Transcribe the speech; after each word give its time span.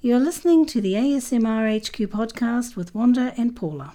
You're 0.00 0.20
listening 0.20 0.64
to 0.66 0.80
the 0.80 0.92
ASMR 0.94 1.76
HQ 1.76 2.08
podcast 2.08 2.76
with 2.76 2.94
Wanda 2.94 3.34
and 3.36 3.56
Paula. 3.56 3.94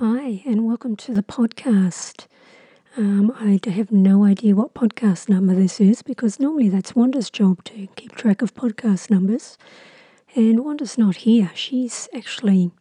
Hi, 0.00 0.42
and 0.44 0.66
welcome 0.66 0.96
to 0.96 1.14
the 1.14 1.22
podcast. 1.22 2.26
Um, 2.96 3.32
I 3.38 3.60
have 3.70 3.92
no 3.92 4.24
idea 4.24 4.56
what 4.56 4.74
podcast 4.74 5.28
number 5.28 5.54
this 5.54 5.80
is 5.80 6.02
because 6.02 6.40
normally 6.40 6.68
that's 6.68 6.96
Wanda's 6.96 7.30
job 7.30 7.62
to 7.66 7.86
keep 7.94 8.16
track 8.16 8.42
of 8.42 8.56
podcast 8.56 9.10
numbers. 9.10 9.58
And 10.34 10.64
Wanda's 10.64 10.98
not 10.98 11.18
here. 11.18 11.52
She's 11.54 12.08
actually 12.12 12.72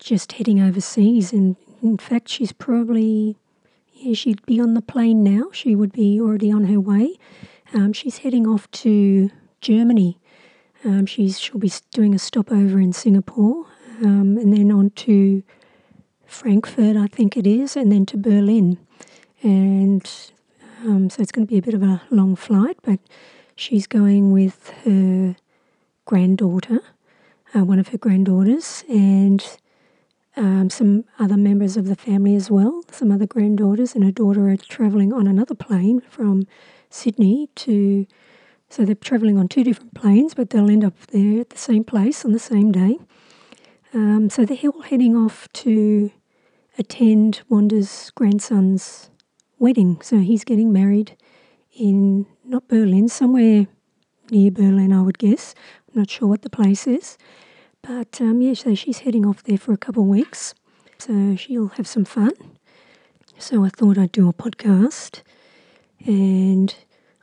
just 0.00 0.32
heading 0.32 0.60
overseas. 0.60 1.32
And 1.32 1.54
in 1.86 1.98
fact, 1.98 2.28
she's 2.28 2.52
probably, 2.52 3.36
yeah, 3.92 4.14
she'd 4.14 4.44
be 4.46 4.60
on 4.60 4.74
the 4.74 4.82
plane 4.82 5.22
now. 5.22 5.44
She 5.52 5.74
would 5.74 5.92
be 5.92 6.20
already 6.20 6.50
on 6.52 6.64
her 6.64 6.80
way. 6.80 7.16
Um, 7.74 7.92
she's 7.92 8.18
heading 8.18 8.46
off 8.46 8.70
to 8.72 9.30
Germany. 9.60 10.18
Um, 10.84 11.06
she's, 11.06 11.38
she'll 11.40 11.58
be 11.58 11.72
doing 11.92 12.14
a 12.14 12.18
stopover 12.18 12.78
in 12.78 12.92
Singapore 12.92 13.66
um, 14.02 14.36
and 14.36 14.52
then 14.52 14.70
on 14.70 14.90
to 14.90 15.42
Frankfurt, 16.26 16.96
I 16.96 17.06
think 17.06 17.36
it 17.36 17.46
is, 17.46 17.76
and 17.76 17.90
then 17.90 18.06
to 18.06 18.16
Berlin. 18.16 18.78
And 19.42 20.08
um, 20.84 21.10
so 21.10 21.22
it's 21.22 21.32
going 21.32 21.46
to 21.46 21.50
be 21.50 21.58
a 21.58 21.62
bit 21.62 21.74
of 21.74 21.82
a 21.82 22.02
long 22.10 22.36
flight, 22.36 22.78
but 22.82 23.00
she's 23.54 23.86
going 23.86 24.32
with 24.32 24.70
her 24.84 25.36
granddaughter, 26.04 26.80
uh, 27.54 27.64
one 27.64 27.78
of 27.78 27.88
her 27.88 27.98
granddaughters, 27.98 28.84
and 28.88 29.58
um, 30.36 30.70
some 30.70 31.04
other 31.18 31.36
members 31.36 31.76
of 31.76 31.86
the 31.86 31.96
family 31.96 32.34
as 32.34 32.50
well. 32.50 32.82
Some 32.90 33.10
other 33.10 33.26
granddaughters 33.26 33.94
and 33.94 34.04
a 34.04 34.12
daughter 34.12 34.48
are 34.50 34.56
travelling 34.56 35.12
on 35.12 35.26
another 35.26 35.54
plane 35.54 36.00
from 36.08 36.46
Sydney 36.90 37.48
to. 37.56 38.06
So 38.68 38.84
they're 38.84 38.96
travelling 38.96 39.38
on 39.38 39.46
two 39.46 39.62
different 39.62 39.94
planes, 39.94 40.34
but 40.34 40.50
they'll 40.50 40.70
end 40.70 40.84
up 40.84 40.98
there 41.12 41.40
at 41.40 41.50
the 41.50 41.58
same 41.58 41.84
place 41.84 42.24
on 42.24 42.32
the 42.32 42.38
same 42.40 42.72
day. 42.72 42.98
Um, 43.94 44.28
so 44.28 44.44
they're 44.44 44.58
all 44.70 44.82
heading 44.82 45.16
off 45.16 45.48
to 45.54 46.10
attend 46.76 47.42
Wanda's 47.48 48.10
grandson's 48.14 49.08
wedding. 49.58 50.00
So 50.02 50.18
he's 50.18 50.44
getting 50.44 50.72
married 50.72 51.16
in 51.72 52.26
not 52.44 52.68
Berlin, 52.68 53.08
somewhere 53.08 53.66
near 54.30 54.50
Berlin, 54.50 54.92
I 54.92 55.02
would 55.02 55.18
guess. 55.18 55.54
I'm 55.88 56.00
not 56.00 56.10
sure 56.10 56.28
what 56.28 56.42
the 56.42 56.50
place 56.50 56.86
is. 56.86 57.16
But 57.86 58.20
um, 58.20 58.42
yeah, 58.42 58.54
so 58.54 58.74
she's 58.74 59.00
heading 59.00 59.24
off 59.24 59.44
there 59.44 59.58
for 59.58 59.72
a 59.72 59.76
couple 59.76 60.02
of 60.02 60.08
weeks. 60.08 60.54
So 60.98 61.36
she'll 61.36 61.68
have 61.68 61.86
some 61.86 62.04
fun. 62.04 62.32
So 63.38 63.64
I 63.64 63.68
thought 63.68 63.96
I'd 63.96 64.10
do 64.10 64.28
a 64.28 64.32
podcast. 64.32 65.22
And 66.04 66.74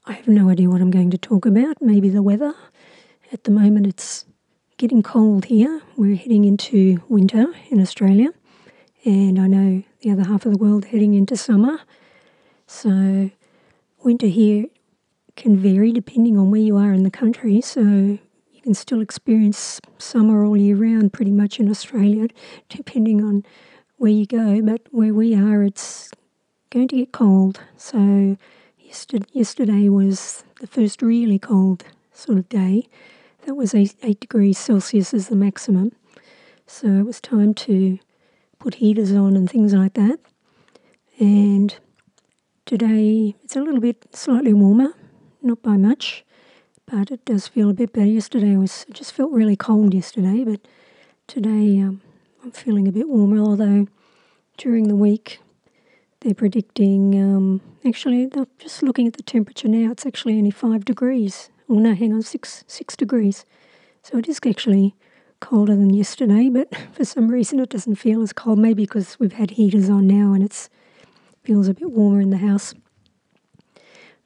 I 0.05 0.13
have 0.13 0.27
no 0.27 0.49
idea 0.49 0.69
what 0.69 0.79
I'm 0.79 0.91
going 0.91 1.11
to 1.11 1.17
talk 1.17 1.45
about. 1.45 1.81
Maybe 1.81 2.09
the 2.09 2.21
weather. 2.21 2.53
At 3.33 3.43
the 3.43 3.51
moment, 3.51 3.87
it's 3.87 4.25
getting 4.77 5.03
cold 5.03 5.45
here. 5.45 5.81
We're 5.97 6.15
heading 6.15 6.45
into 6.45 7.03
winter 7.09 7.47
in 7.69 7.81
Australia. 7.81 8.29
And 9.03 9.39
I 9.39 9.47
know 9.47 9.83
the 10.01 10.11
other 10.11 10.23
half 10.23 10.45
of 10.45 10.53
the 10.53 10.57
world 10.57 10.85
heading 10.85 11.13
into 11.13 11.35
summer. 11.35 11.81
So 12.67 13.31
winter 14.01 14.27
here 14.27 14.67
can 15.35 15.57
vary 15.57 15.91
depending 15.91 16.37
on 16.37 16.51
where 16.51 16.61
you 16.61 16.77
are 16.77 16.93
in 16.93 17.03
the 17.03 17.11
country. 17.11 17.59
So 17.59 18.19
can 18.63 18.73
still 18.73 19.01
experience 19.01 19.81
summer 19.97 20.45
all 20.45 20.55
year 20.55 20.77
round 20.77 21.11
pretty 21.11 21.31
much 21.31 21.59
in 21.59 21.69
Australia, 21.69 22.29
depending 22.69 23.21
on 23.21 23.43
where 23.97 24.11
you 24.11 24.25
go. 24.25 24.61
But 24.61 24.81
where 24.91 25.13
we 25.13 25.35
are, 25.35 25.63
it's 25.63 26.09
going 26.69 26.87
to 26.87 26.95
get 26.95 27.11
cold. 27.11 27.59
So 27.75 28.37
yesterday, 28.79 29.89
was 29.89 30.45
the 30.61 30.67
first 30.67 31.01
really 31.01 31.37
cold 31.37 31.83
sort 32.13 32.37
of 32.37 32.47
day. 32.47 32.87
That 33.45 33.55
was 33.55 33.75
eight, 33.75 33.95
eight 34.01 34.21
degrees 34.21 34.57
Celsius 34.57 35.13
as 35.13 35.27
the 35.27 35.35
maximum. 35.35 35.91
So 36.65 36.87
it 36.87 37.05
was 37.05 37.19
time 37.19 37.53
to 37.55 37.99
put 38.59 38.75
heaters 38.75 39.11
on 39.11 39.35
and 39.35 39.49
things 39.49 39.73
like 39.73 39.95
that. 39.95 40.19
And 41.19 41.75
today 42.65 43.35
it's 43.43 43.57
a 43.57 43.61
little 43.61 43.81
bit 43.81 44.05
slightly 44.15 44.53
warmer, 44.53 44.93
not 45.41 45.61
by 45.61 45.75
much 45.75 46.23
but 46.85 47.11
it 47.11 47.23
does 47.25 47.47
feel 47.47 47.69
a 47.69 47.73
bit 47.73 47.93
better. 47.93 48.07
Yesterday 48.07 48.55
was 48.55 48.85
it 48.87 48.93
just 48.95 49.13
felt 49.13 49.31
really 49.31 49.55
cold 49.55 49.93
yesterday, 49.93 50.43
but 50.43 50.61
today 51.27 51.79
um, 51.81 52.01
I'm 52.43 52.51
feeling 52.51 52.87
a 52.87 52.91
bit 52.91 53.09
warmer. 53.09 53.39
Although 53.39 53.87
during 54.57 54.87
the 54.87 54.95
week 54.95 55.39
they're 56.21 56.33
predicting 56.33 57.15
um, 57.21 57.61
actually 57.85 58.27
they're 58.27 58.47
just 58.59 58.83
looking 58.83 59.07
at 59.07 59.13
the 59.13 59.23
temperature 59.23 59.67
now. 59.67 59.91
It's 59.91 60.05
actually 60.05 60.37
only 60.37 60.51
five 60.51 60.85
degrees. 60.85 61.49
Oh 61.69 61.75
no, 61.75 61.93
hang 61.93 62.13
on, 62.13 62.21
six 62.21 62.63
six 62.67 62.95
degrees. 62.95 63.45
So 64.01 64.17
it 64.17 64.27
is 64.27 64.39
actually 64.45 64.95
colder 65.39 65.75
than 65.75 65.89
yesterday, 65.89 66.49
but 66.49 66.73
for 66.93 67.05
some 67.05 67.29
reason 67.29 67.59
it 67.59 67.69
doesn't 67.69 67.95
feel 67.95 68.21
as 68.21 68.33
cold. 68.33 68.59
Maybe 68.59 68.83
because 68.83 69.19
we've 69.19 69.33
had 69.33 69.51
heaters 69.51 69.89
on 69.89 70.07
now 70.07 70.33
and 70.33 70.43
it 70.43 70.69
feels 71.43 71.67
a 71.67 71.73
bit 71.73 71.91
warmer 71.91 72.21
in 72.21 72.29
the 72.29 72.37
house. 72.37 72.73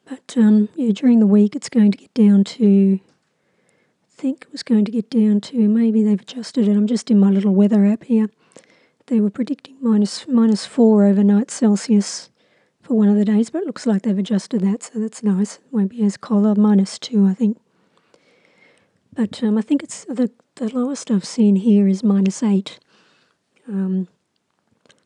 But 0.08 0.36
um, 0.36 0.68
yeah, 0.74 0.92
during 0.92 1.20
the 1.20 1.26
week 1.26 1.54
it's 1.54 1.68
going 1.68 1.90
to 1.92 1.98
get 1.98 2.14
down 2.14 2.44
to, 2.44 2.98
I 3.02 4.20
think 4.20 4.42
it 4.42 4.52
was 4.52 4.62
going 4.62 4.84
to 4.86 4.90
get 4.90 5.10
down 5.10 5.40
to, 5.42 5.68
maybe 5.68 6.02
they've 6.02 6.20
adjusted 6.20 6.66
it. 6.66 6.76
I'm 6.76 6.86
just 6.86 7.10
in 7.10 7.18
my 7.18 7.30
little 7.30 7.54
weather 7.54 7.84
app 7.84 8.04
here. 8.04 8.30
They 9.06 9.20
were 9.20 9.30
predicting 9.30 9.76
minus, 9.80 10.26
minus 10.26 10.66
four 10.66 11.04
overnight 11.04 11.50
Celsius 11.50 12.30
for 12.82 12.94
one 12.94 13.08
of 13.08 13.16
the 13.16 13.24
days, 13.24 13.50
but 13.50 13.62
it 13.62 13.66
looks 13.66 13.86
like 13.86 14.02
they've 14.02 14.18
adjusted 14.18 14.62
that, 14.62 14.82
so 14.82 14.98
that's 14.98 15.22
nice. 15.22 15.56
It 15.56 15.64
won't 15.72 15.90
be 15.90 16.02
as 16.04 16.16
cold, 16.16 16.56
minus 16.56 16.98
two, 16.98 17.26
I 17.26 17.34
think. 17.34 17.58
But 19.14 19.42
um, 19.42 19.58
I 19.58 19.62
think 19.62 19.82
it's 19.82 20.04
the, 20.06 20.30
the 20.54 20.74
lowest 20.74 21.10
I've 21.10 21.24
seen 21.24 21.56
here 21.56 21.86
is 21.86 22.02
minus 22.02 22.42
eight. 22.42 22.78
Um, 23.66 24.08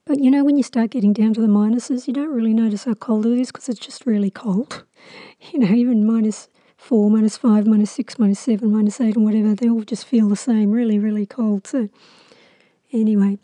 but 0.04 0.20
you 0.20 0.30
know, 0.30 0.44
when 0.44 0.56
you 0.56 0.62
start 0.62 0.90
getting 0.90 1.12
down 1.12 1.34
to 1.34 1.40
the 1.40 1.46
minuses, 1.46 2.06
you 2.06 2.12
don't 2.12 2.32
really 2.32 2.54
notice 2.54 2.84
how 2.84 2.94
cold 2.94 3.26
it 3.26 3.38
is 3.38 3.50
because 3.50 3.68
it's 3.68 3.80
just 3.80 4.06
really 4.06 4.30
cold. 4.30 4.84
You 5.52 5.58
know, 5.58 5.74
even 5.74 6.06
minus 6.06 6.48
four, 6.76 7.10
minus 7.10 7.36
five, 7.36 7.66
minus 7.66 7.90
six, 7.90 8.18
minus 8.18 8.40
seven, 8.40 8.72
minus 8.72 9.00
eight, 9.00 9.16
and 9.16 9.24
whatever, 9.24 9.54
they 9.54 9.68
all 9.68 9.82
just 9.82 10.04
feel 10.04 10.28
the 10.28 10.36
same, 10.36 10.70
really, 10.70 10.98
really 10.98 11.26
cold. 11.26 11.66
So, 11.66 11.88
anyway, 12.92 13.38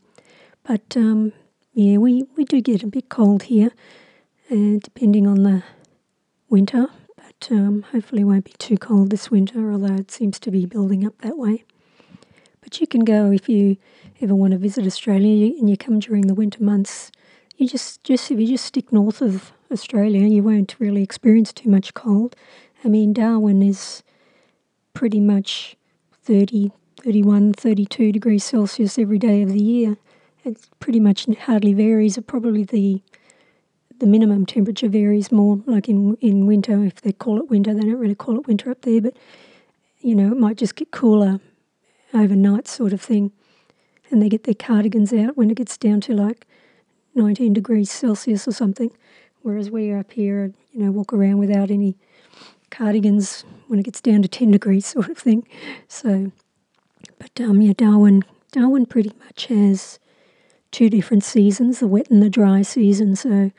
but 0.62 0.96
um, 0.96 1.32
yeah, 1.72 1.98
we, 1.98 2.24
we 2.36 2.44
do 2.44 2.60
get 2.60 2.82
a 2.82 2.86
bit 2.86 3.08
cold 3.08 3.44
here, 3.44 3.70
uh, 4.50 4.78
depending 4.82 5.26
on 5.26 5.42
the 5.42 5.62
winter, 6.48 6.86
but 7.16 7.48
um, 7.50 7.82
hopefully, 7.92 8.22
it 8.22 8.26
won't 8.26 8.44
be 8.44 8.54
too 8.58 8.76
cold 8.76 9.10
this 9.10 9.30
winter, 9.30 9.72
although 9.72 9.94
it 9.94 10.10
seems 10.10 10.38
to 10.40 10.50
be 10.50 10.66
building 10.66 11.06
up 11.06 11.20
that 11.22 11.38
way. 11.38 11.64
But 12.60 12.80
you 12.80 12.86
can 12.86 13.04
go 13.04 13.30
if 13.30 13.48
you 13.48 13.76
ever 14.20 14.34
want 14.34 14.52
to 14.52 14.58
visit 14.58 14.86
Australia 14.86 15.54
and 15.58 15.70
you 15.70 15.76
come 15.76 16.00
during 16.00 16.26
the 16.26 16.34
winter 16.34 16.62
months. 16.62 17.12
You 17.56 17.68
just, 17.68 18.02
just 18.04 18.30
if 18.30 18.38
you 18.38 18.46
just 18.46 18.64
stick 18.64 18.92
north 18.92 19.20
of 19.22 19.52
Australia, 19.70 20.26
you 20.26 20.42
won't 20.42 20.76
really 20.78 21.02
experience 21.02 21.52
too 21.52 21.68
much 21.68 21.94
cold. 21.94 22.34
I 22.84 22.88
mean, 22.88 23.12
Darwin 23.12 23.62
is 23.62 24.02
pretty 24.94 25.20
much 25.20 25.76
30, 26.22 26.72
31, 27.02 27.52
32 27.52 28.12
degrees 28.12 28.44
Celsius 28.44 28.98
every 28.98 29.18
day 29.18 29.42
of 29.42 29.50
the 29.50 29.60
year. 29.60 29.96
It 30.44 30.58
pretty 30.80 31.00
much 31.00 31.26
hardly 31.40 31.74
varies. 31.74 32.18
Probably 32.26 32.64
the 32.64 33.02
the 33.98 34.06
minimum 34.06 34.46
temperature 34.46 34.88
varies 34.88 35.32
more. 35.32 35.60
Like 35.66 35.88
in 35.88 36.16
in 36.20 36.46
winter, 36.46 36.84
if 36.84 37.00
they 37.00 37.12
call 37.12 37.38
it 37.38 37.50
winter, 37.50 37.74
they 37.74 37.80
don't 37.80 37.98
really 37.98 38.14
call 38.14 38.38
it 38.38 38.46
winter 38.46 38.70
up 38.70 38.82
there. 38.82 39.00
But 39.00 39.16
you 40.00 40.14
know, 40.14 40.30
it 40.30 40.38
might 40.38 40.56
just 40.56 40.76
get 40.76 40.92
cooler 40.92 41.40
overnight, 42.14 42.68
sort 42.68 42.92
of 42.92 43.02
thing 43.02 43.32
and 44.10 44.22
they 44.22 44.28
get 44.28 44.44
their 44.44 44.54
cardigans 44.54 45.12
out 45.12 45.36
when 45.36 45.50
it 45.50 45.56
gets 45.56 45.76
down 45.76 46.00
to 46.02 46.14
like 46.14 46.46
19 47.14 47.52
degrees 47.52 47.90
Celsius 47.90 48.46
or 48.46 48.52
something. 48.52 48.90
Whereas 49.42 49.70
we 49.70 49.92
up 49.92 50.12
here, 50.12 50.52
you 50.72 50.84
know, 50.84 50.90
walk 50.90 51.12
around 51.12 51.38
without 51.38 51.70
any 51.70 51.96
cardigans 52.70 53.44
when 53.68 53.78
it 53.78 53.84
gets 53.84 54.00
down 54.00 54.22
to 54.22 54.28
10 54.28 54.50
degrees 54.50 54.86
sort 54.94 55.08
of 55.08 55.18
thing. 55.18 55.46
So, 55.88 56.32
but 57.18 57.40
um, 57.40 57.60
yeah, 57.60 57.72
Darwin, 57.76 58.24
Darwin 58.52 58.86
pretty 58.86 59.12
much 59.24 59.46
has 59.46 59.98
two 60.70 60.90
different 60.90 61.24
seasons, 61.24 61.80
the 61.80 61.86
wet 61.86 62.10
and 62.10 62.22
the 62.22 62.30
dry 62.30 62.62
season. 62.62 63.16
So 63.16 63.50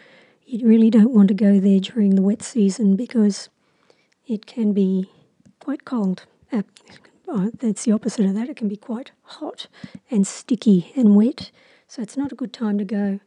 you 0.45 0.67
really 0.67 0.89
don't 0.89 1.13
want 1.13 1.27
to 1.29 1.33
go 1.33 1.59
there 1.59 1.79
during 1.79 2.15
the 2.15 2.21
wet 2.21 2.41
season 2.41 2.95
because 2.95 3.49
it 4.27 4.45
can 4.45 4.73
be 4.73 5.09
quite 5.59 5.85
cold. 5.85 6.25
Uh, 7.31 7.49
that's 7.59 7.85
the 7.85 7.91
opposite 7.91 8.25
of 8.25 8.33
that. 8.33 8.49
It 8.49 8.57
can 8.57 8.67
be 8.67 8.75
quite 8.75 9.11
hot 9.21 9.67
and 10.09 10.25
sticky 10.25 10.91
and 10.95 11.15
wet. 11.15 11.51
So 11.87 12.01
it's 12.01 12.17
not 12.17 12.31
a 12.31 12.35
good 12.35 12.53
time 12.53 12.77
to 12.79 12.85
go. 12.85 13.19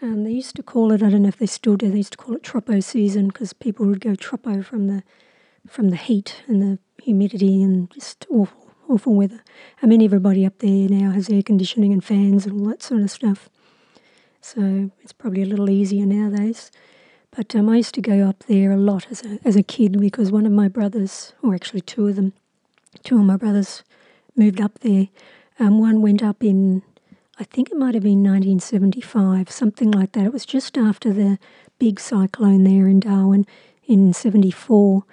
Um, 0.00 0.24
they 0.24 0.30
used 0.30 0.54
to 0.56 0.62
call 0.62 0.92
it, 0.92 1.02
I 1.02 1.10
don't 1.10 1.22
know 1.22 1.28
if 1.28 1.38
they 1.38 1.46
still 1.46 1.76
do, 1.76 1.90
they 1.90 1.98
used 1.98 2.12
to 2.12 2.18
call 2.18 2.34
it 2.36 2.42
troppo 2.42 2.80
season 2.80 3.28
because 3.28 3.52
people 3.52 3.86
would 3.86 4.00
go 4.00 4.14
troppo 4.14 4.62
from 4.62 4.86
the 4.86 5.02
from 5.66 5.90
the 5.90 5.96
heat 5.96 6.42
and 6.46 6.62
the 6.62 6.78
humidity 7.02 7.62
and 7.62 7.90
just 7.90 8.26
awful, 8.30 8.70
awful 8.88 9.14
weather. 9.14 9.42
I 9.82 9.86
mean, 9.86 10.00
everybody 10.00 10.46
up 10.46 10.58
there 10.60 10.88
now 10.88 11.10
has 11.10 11.28
air 11.28 11.42
conditioning 11.42 11.92
and 11.92 12.02
fans 12.02 12.46
and 12.46 12.58
all 12.60 12.68
that 12.68 12.82
sort 12.82 13.02
of 13.02 13.10
stuff. 13.10 13.50
so 14.40 14.90
it's 15.02 15.12
probably 15.12 15.42
a 15.42 15.46
little 15.46 15.68
easier 15.68 16.06
nowadays. 16.06 16.70
But 17.30 17.54
um, 17.54 17.68
I 17.68 17.76
used 17.76 17.94
to 17.94 18.00
go 18.00 18.26
up 18.26 18.44
there 18.48 18.72
a 18.72 18.76
lot 18.76 19.06
as 19.10 19.22
a, 19.24 19.38
as 19.44 19.56
a 19.56 19.62
kid 19.62 20.00
because 20.00 20.32
one 20.32 20.46
of 20.46 20.52
my 20.52 20.68
brothers, 20.68 21.34
or 21.42 21.54
actually 21.54 21.82
two 21.82 22.08
of 22.08 22.16
them, 22.16 22.32
two 23.04 23.18
of 23.18 23.24
my 23.24 23.36
brothers 23.36 23.82
moved 24.36 24.60
up 24.60 24.78
there. 24.80 25.08
Um, 25.60 25.78
one 25.78 26.00
went 26.00 26.22
up 26.22 26.42
in, 26.42 26.82
I 27.40 27.44
think 27.44 27.70
it 27.70 27.76
might 27.76 27.94
have 27.94 28.02
been 28.02 28.24
1975, 28.24 29.48
something 29.50 29.92
like 29.92 30.12
that. 30.12 30.24
It 30.24 30.32
was 30.32 30.44
just 30.44 30.76
after 30.76 31.12
the 31.12 31.38
big 31.78 32.00
cyclone 32.00 32.64
there 32.64 32.88
in 32.88 32.98
Darwin 32.98 33.46
in 33.86 34.12
74, 34.12 35.04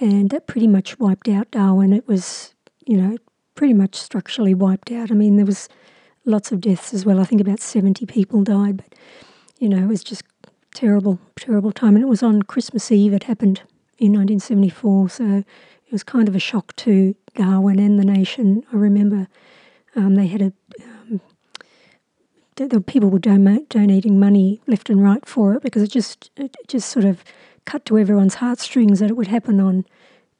and 0.00 0.30
that 0.30 0.46
pretty 0.46 0.66
much 0.66 0.98
wiped 0.98 1.28
out 1.28 1.50
Darwin. 1.50 1.92
It 1.92 2.08
was, 2.08 2.54
you 2.86 2.96
know, 2.96 3.18
pretty 3.54 3.74
much 3.74 3.96
structurally 3.96 4.54
wiped 4.54 4.90
out. 4.90 5.10
I 5.10 5.14
mean, 5.14 5.36
there 5.36 5.44
was 5.44 5.68
lots 6.24 6.52
of 6.52 6.62
deaths 6.62 6.94
as 6.94 7.04
well. 7.04 7.20
I 7.20 7.24
think 7.24 7.42
about 7.42 7.60
70 7.60 8.06
people 8.06 8.42
died, 8.42 8.78
but, 8.78 8.94
you 9.58 9.68
know, 9.68 9.84
it 9.84 9.88
was 9.88 10.02
just 10.02 10.24
terrible, 10.74 11.18
terrible 11.36 11.70
time. 11.70 11.96
And 11.96 12.02
it 12.02 12.08
was 12.08 12.22
on 12.22 12.42
Christmas 12.42 12.90
Eve 12.90 13.12
it 13.12 13.24
happened 13.24 13.58
in 13.98 14.12
1974. 14.12 15.10
So 15.10 15.24
it 15.24 15.92
was 15.92 16.02
kind 16.02 16.28
of 16.28 16.34
a 16.34 16.40
shock 16.40 16.74
to 16.76 17.14
Darwin 17.36 17.78
and 17.78 17.98
the 17.98 18.04
nation. 18.06 18.64
I 18.72 18.76
remember 18.76 19.28
um, 19.94 20.14
they 20.14 20.28
had 20.28 20.40
a. 20.40 20.52
The, 22.56 22.80
people 22.80 23.10
were 23.10 23.18
donating 23.18 24.20
money 24.20 24.60
left 24.66 24.88
and 24.88 25.02
right 25.02 25.26
for 25.26 25.54
it 25.54 25.62
because 25.62 25.82
it 25.82 25.90
just 25.90 26.30
it 26.36 26.56
just 26.68 26.88
sort 26.88 27.04
of 27.04 27.24
cut 27.64 27.84
to 27.86 27.98
everyone's 27.98 28.36
heartstrings 28.36 29.00
that 29.00 29.10
it 29.10 29.16
would 29.16 29.26
happen 29.26 29.58
on 29.58 29.84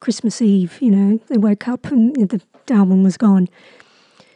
Christmas 0.01 0.41
Eve. 0.41 0.81
You 0.81 0.91
know, 0.93 1.21
they 1.29 1.39
woke 1.39 1.67
up 1.67 1.87
and 1.87 2.15
the 2.29 2.41
Darwin 2.67 3.03
was 3.03 3.17
gone. 3.17 3.49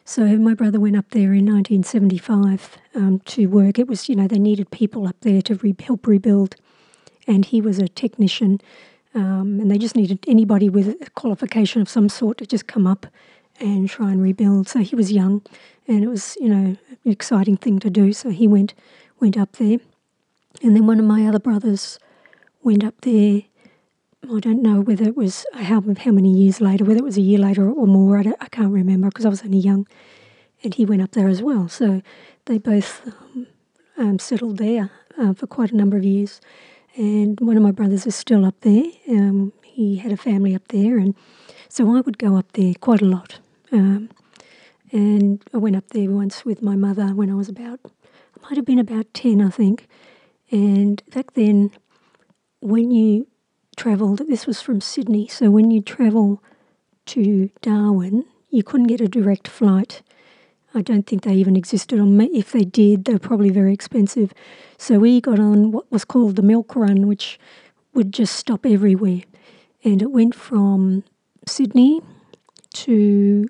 So 0.05 0.25
my 0.39 0.55
brother 0.55 0.81
went 0.81 0.97
up 0.97 1.11
there 1.11 1.35
in 1.35 1.45
1975 1.45 2.79
um, 2.95 3.21
to 3.27 3.47
work. 3.47 3.79
It 3.79 3.87
was, 3.87 4.09
you 4.09 4.17
know, 4.17 4.27
they 4.27 4.39
needed 4.39 4.71
people 4.71 5.07
up 5.07 5.17
there 5.21 5.43
to 5.43 5.57
re- 5.57 5.77
help 5.83 6.07
rebuild, 6.07 6.57
and 7.27 7.45
he 7.45 7.61
was 7.61 7.79
a 7.79 7.89
technician, 7.89 8.59
um, 9.15 9.61
and 9.61 9.71
they 9.71 9.77
just 9.77 9.97
needed 9.97 10.25
anybody 10.27 10.71
with 10.71 10.97
a 11.03 11.11
qualification 11.11 11.83
of 11.83 11.91
some 11.91 12.09
sort 12.09 12.39
to 12.39 12.47
just 12.47 12.67
come 12.67 12.87
up 12.87 13.07
and 13.61 13.87
try 13.91 14.11
and 14.11 14.23
rebuild. 14.23 14.67
So 14.67 14.79
he 14.79 14.97
was 14.97 15.13
young, 15.13 15.43
and 15.89 16.05
it 16.05 16.09
was, 16.09 16.37
you 16.41 16.49
know, 16.49 16.77
an 17.05 17.11
exciting 17.13 17.57
thing 17.57 17.79
to 17.81 17.91
do. 17.91 18.13
So 18.13 18.31
he 18.31 18.47
went 18.47 18.75
went 19.19 19.37
up 19.37 19.53
there, 19.53 19.79
and 20.63 20.77
then 20.77 20.87
one 20.87 21.01
of 21.01 21.07
my 21.07 21.27
other 21.27 21.41
brothers 21.41 21.99
went 22.63 22.85
up 22.85 23.01
there. 23.01 23.43
I 24.25 24.41
don't 24.41 24.63
know 24.63 24.81
whether 24.81 25.05
it 25.05 25.17
was 25.17 25.47
how 25.55 25.83
how 26.05 26.11
many 26.11 26.31
years 26.31 26.61
later, 26.61 26.85
whether 26.85 26.99
it 26.99 27.05
was 27.05 27.17
a 27.17 27.23
year 27.23 27.39
later 27.39 27.71
or 27.71 27.87
more. 27.87 28.19
I, 28.19 28.35
I 28.41 28.49
can't 28.49 28.73
remember 28.73 29.09
because 29.09 29.27
I 29.27 29.31
was 29.31 29.43
only 29.43 29.59
young 29.59 29.87
and 30.63 30.75
he 30.75 30.85
went 30.85 31.03
up 31.03 31.13
there 31.13 31.29
as 31.29 31.43
well. 31.43 31.69
So 31.69 32.03
they 32.47 32.59
both 32.59 33.07
um, 33.07 33.47
um, 33.97 34.19
settled 34.19 34.59
there 34.59 34.91
uh, 35.19 35.33
for 35.35 35.47
quite 35.47 35.73
a 35.73 35.77
number 35.77 35.97
of 35.97 36.05
years. 36.05 36.41
And 36.97 37.39
one 37.41 37.57
of 37.57 37.63
my 37.63 37.71
brothers 37.71 38.07
is 38.07 38.17
still 38.17 38.45
up 38.45 38.61
there. 38.63 38.85
Um, 39.09 39.53
he 39.63 39.97
had 39.97 40.11
a 40.11 40.17
family 40.17 40.55
up 40.55 40.67
there, 40.69 40.99
and 40.99 41.15
so 41.69 41.97
I 41.97 42.01
would 42.01 42.19
go 42.19 42.37
up 42.37 42.53
there 42.53 42.75
quite 42.75 43.01
a 43.01 43.05
lot. 43.05 43.39
Um, 43.71 44.11
and 44.93 45.43
I 45.53 45.59
went 45.59 45.77
up 45.77 45.89
there 45.89 46.11
once 46.11 46.45
with 46.45 46.63
my 46.63 46.77
mother 46.77 47.15
when 47.15 47.31
I 47.31 47.35
was 47.35 47.49
about, 47.49 47.81
I 47.85 48.43
might 48.43 48.57
have 48.57 48.65
been 48.65 48.79
about 48.79 49.13
10, 49.15 49.41
I 49.41 49.51
think. 49.51 49.87
And 50.51 51.03
back 51.11 51.35
then, 51.35 51.71
when 52.61 52.91
you 52.91 53.27
travelled, 53.77 54.27
this 54.29 54.47
was 54.47 54.61
from 54.61 54.81
Sydney, 54.81 55.29
so 55.29 55.51
when 55.51 55.71
you 55.71 55.81
travel 55.83 56.43
to 57.07 57.51
Darwin, 57.63 58.25
you 58.51 58.63
couldn't 58.63 58.87
get 58.87 59.01
a 59.01 59.09
direct 59.09 59.47
flight 59.47 60.03
I 60.75 60.83
don't 60.83 61.07
think 61.07 61.23
they 61.23 61.35
even 61.35 61.57
existed 61.57 61.99
on. 61.99 62.21
If 62.21 62.53
they 62.53 62.65
did, 62.65 63.05
they 63.05 63.13
were 63.13 63.19
probably 63.19 63.51
very 63.51 63.73
expensive. 63.73 64.33
So 64.77 64.99
we 64.99 65.21
got 65.21 65.39
on 65.39 65.73
what 65.73 65.91
was 65.91 66.05
called 66.05 66.37
the 66.37 66.43
Milk 66.43 66.77
Run, 66.77 67.09
which 67.09 67.39
would 67.95 68.13
just 68.13 68.37
stop 68.37 68.67
everywhere, 68.67 69.23
and 69.83 70.03
it 70.03 70.11
went 70.11 70.35
from 70.35 71.05
Sydney 71.47 72.01
to 72.75 73.49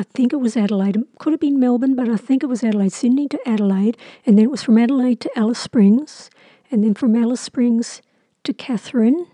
I 0.00 0.02
think 0.02 0.32
it 0.32 0.36
was 0.36 0.56
Adelaide. 0.56 0.96
Could 1.18 1.34
have 1.34 1.40
been 1.40 1.60
Melbourne, 1.60 1.94
but 1.94 2.08
I 2.08 2.16
think 2.16 2.42
it 2.42 2.46
was 2.46 2.64
Adelaide. 2.64 2.92
Sydney 2.92 3.28
to 3.28 3.38
Adelaide, 3.46 3.98
and 4.24 4.38
then 4.38 4.46
it 4.46 4.50
was 4.50 4.62
from 4.62 4.78
Adelaide 4.78 5.20
to 5.20 5.38
Alice 5.38 5.58
Springs, 5.58 6.30
and 6.70 6.82
then 6.82 6.94
from 6.94 7.14
Alice 7.14 7.42
Springs 7.42 8.00
to 8.44 8.54
Katherine, 8.54 9.26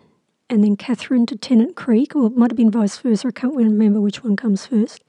and 0.50 0.64
then 0.64 0.74
Katherine 0.76 1.24
to 1.26 1.36
Tennant 1.36 1.76
Creek, 1.76 2.16
or 2.16 2.26
it 2.26 2.36
might 2.36 2.50
have 2.50 2.56
been 2.56 2.72
vice 2.72 2.98
versa. 2.98 3.28
I 3.28 3.30
can't 3.30 3.54
remember 3.54 4.00
which 4.00 4.24
one 4.24 4.34
comes 4.34 4.66
first 4.66 5.04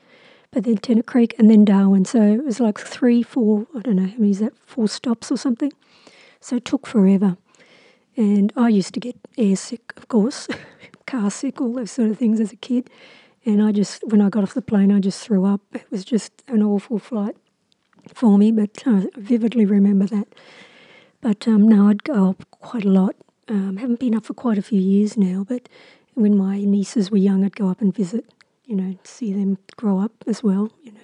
but 0.52 0.64
then 0.64 0.78
Tennant 0.78 1.06
Creek 1.06 1.36
and 1.38 1.50
then 1.50 1.66
Darwin. 1.66 2.06
So 2.06 2.22
it 2.22 2.46
was 2.46 2.60
like 2.60 2.80
three, 2.80 3.22
four, 3.22 3.68
I 3.76 3.82
don't 3.82 3.98
know, 3.98 4.08
how 4.08 4.18
many 4.18 4.32
is 4.32 4.40
that, 4.40 4.54
four 4.66 4.88
stops 4.88 5.32
or 5.32 5.38
something. 5.38 5.74
So 6.40 6.58
it 6.58 6.66
took 6.66 6.88
forever. 6.88 7.38
And 8.16 8.52
I 8.56 8.70
used 8.70 8.94
to 8.94 9.00
get 9.00 9.18
airsick, 9.38 9.96
of 9.98 10.08
course, 10.08 10.48
car 11.06 11.30
sick, 11.30 11.60
all 11.62 11.74
those 11.74 11.92
sort 11.92 12.10
of 12.12 12.18
things 12.18 12.40
as 12.40 12.52
a 12.52 12.56
kid. 12.56 12.90
And 13.48 13.64
I 13.64 13.72
just, 13.72 14.04
when 14.06 14.22
I 14.22 14.30
got 14.30 14.44
off 14.44 14.54
the 14.54 14.62
plane, 14.62 14.92
I 14.92 15.00
just 15.00 15.24
threw 15.24 15.46
up. 15.46 15.62
It 15.74 15.90
was 15.90 16.06
just 16.06 16.44
an 16.48 16.62
awful 16.62 17.00
flight 17.00 17.36
for 18.14 18.38
me, 18.38 18.52
but 18.52 18.84
I 18.86 19.08
vividly 19.16 19.66
remember 19.66 20.06
that. 20.06 20.28
But 21.22 21.48
um, 21.48 21.68
no, 21.68 21.88
I'd 21.88 22.04
go 22.04 22.30
up 22.30 22.46
quite 22.52 22.86
a 22.86 22.90
lot. 22.90 23.16
Um, 23.48 23.78
haven't 23.78 24.00
been 24.00 24.14
up 24.14 24.26
for 24.26 24.36
quite 24.36 24.60
a 24.60 24.62
few 24.62 24.80
years 24.80 25.18
now, 25.18 25.44
but 25.48 25.68
when 26.14 26.38
my 26.38 26.60
nieces 26.60 27.10
were 27.10 27.18
young, 27.18 27.44
I'd 27.44 27.56
go 27.56 27.70
up 27.70 27.82
and 27.82 27.96
visit 27.96 28.26
you 28.68 28.76
know, 28.76 28.98
see 29.04 29.34
them 29.34 29.58
grow 29.78 30.00
up 30.00 30.12
as 30.28 30.44
well, 30.44 30.70
you 30.84 30.92
know. 30.92 31.00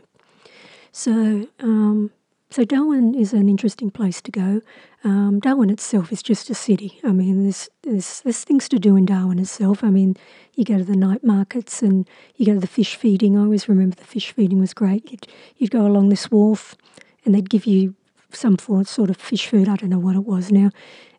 So, 0.92 1.48
um, 1.60 2.12
so 2.54 2.64
Darwin 2.64 3.16
is 3.16 3.34
an 3.34 3.50
interesting 3.50 3.90
place 3.90 4.22
to 4.22 4.32
go. 4.32 4.62
Um, 5.04 5.40
Darwin 5.40 5.72
itself 5.72 6.12
is 6.12 6.22
just 6.22 6.52
a 6.52 6.54
city. 6.54 7.00
I 7.04 7.12
mean, 7.12 7.44
there's, 7.44 7.68
there's 7.82 8.22
there's 8.22 8.44
things 8.44 8.70
to 8.70 8.78
do 8.78 8.96
in 8.96 9.06
Darwin 9.06 9.40
itself. 9.40 9.84
I 9.84 9.90
mean, 9.90 10.16
you 10.54 10.64
go 10.64 10.78
to 10.78 10.84
the 10.84 10.96
night 10.96 11.24
markets 11.24 11.82
and 11.82 12.08
you 12.36 12.46
go 12.46 12.54
to 12.54 12.60
the 12.60 12.68
fish 12.68 12.96
feeding. 12.96 13.36
I 13.36 13.42
always 13.42 13.68
remember 13.68 13.96
the 13.96 14.04
fish 14.04 14.32
feeding 14.32 14.60
was 14.60 14.76
great. 14.76 15.10
You'd, 15.10 15.28
you'd 15.58 15.72
go 15.72 15.88
along 15.88 16.10
this 16.10 16.30
wharf, 16.30 16.76
and 17.26 17.34
they'd 17.34 17.50
give 17.50 17.66
you 17.66 17.96
some 18.32 18.58
sort 18.60 19.10
of 19.10 19.18
fish 19.18 19.48
food. 19.48 19.68
I 19.68 19.76
don't 19.76 19.90
know 19.90 19.98
what 19.98 20.16
it 20.16 20.26
was 20.26 20.52
now, 20.52 20.70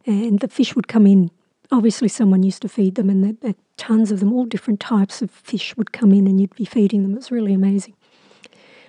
and 0.07 0.39
the 0.39 0.49
fish 0.49 0.77
would 0.77 0.87
come 0.87 1.07
in 1.07 1.33
obviously 1.73 2.09
someone 2.09 2.43
used 2.43 2.63
to 2.63 2.69
feed 2.69 2.95
them, 2.95 3.11
and 3.11 3.37
the, 3.41 3.49
uh, 3.49 3.53
tons 3.77 4.13
of 4.13 4.21
them, 4.21 4.33
all 4.33 4.45
different 4.45 4.79
types 4.81 5.23
of 5.23 5.31
fish 5.31 5.77
would 5.77 5.93
come 5.93 6.13
in, 6.13 6.27
and 6.27 6.41
you'd 6.41 6.55
be 6.55 6.65
feeding 6.65 7.03
them. 7.03 7.17
It's 7.17 7.33
really 7.33 7.55
amazing. 7.55 7.95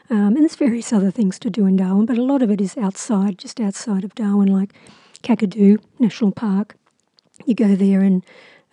Um, 0.09 0.35
and 0.35 0.37
there's 0.37 0.55
various 0.55 0.93
other 0.93 1.11
things 1.11 1.39
to 1.39 1.49
do 1.49 1.65
in 1.65 1.77
Darwin, 1.77 2.05
but 2.05 2.17
a 2.17 2.23
lot 2.23 2.41
of 2.41 2.51
it 2.51 2.61
is 2.61 2.77
outside, 2.77 3.39
just 3.39 3.59
outside 3.59 4.03
of 4.03 4.13
Darwin, 4.13 4.47
like 4.47 4.73
Kakadu 5.23 5.79
National 5.99 6.31
Park. 6.31 6.75
You 7.45 7.55
go 7.55 7.75
there, 7.75 8.01
and 8.01 8.23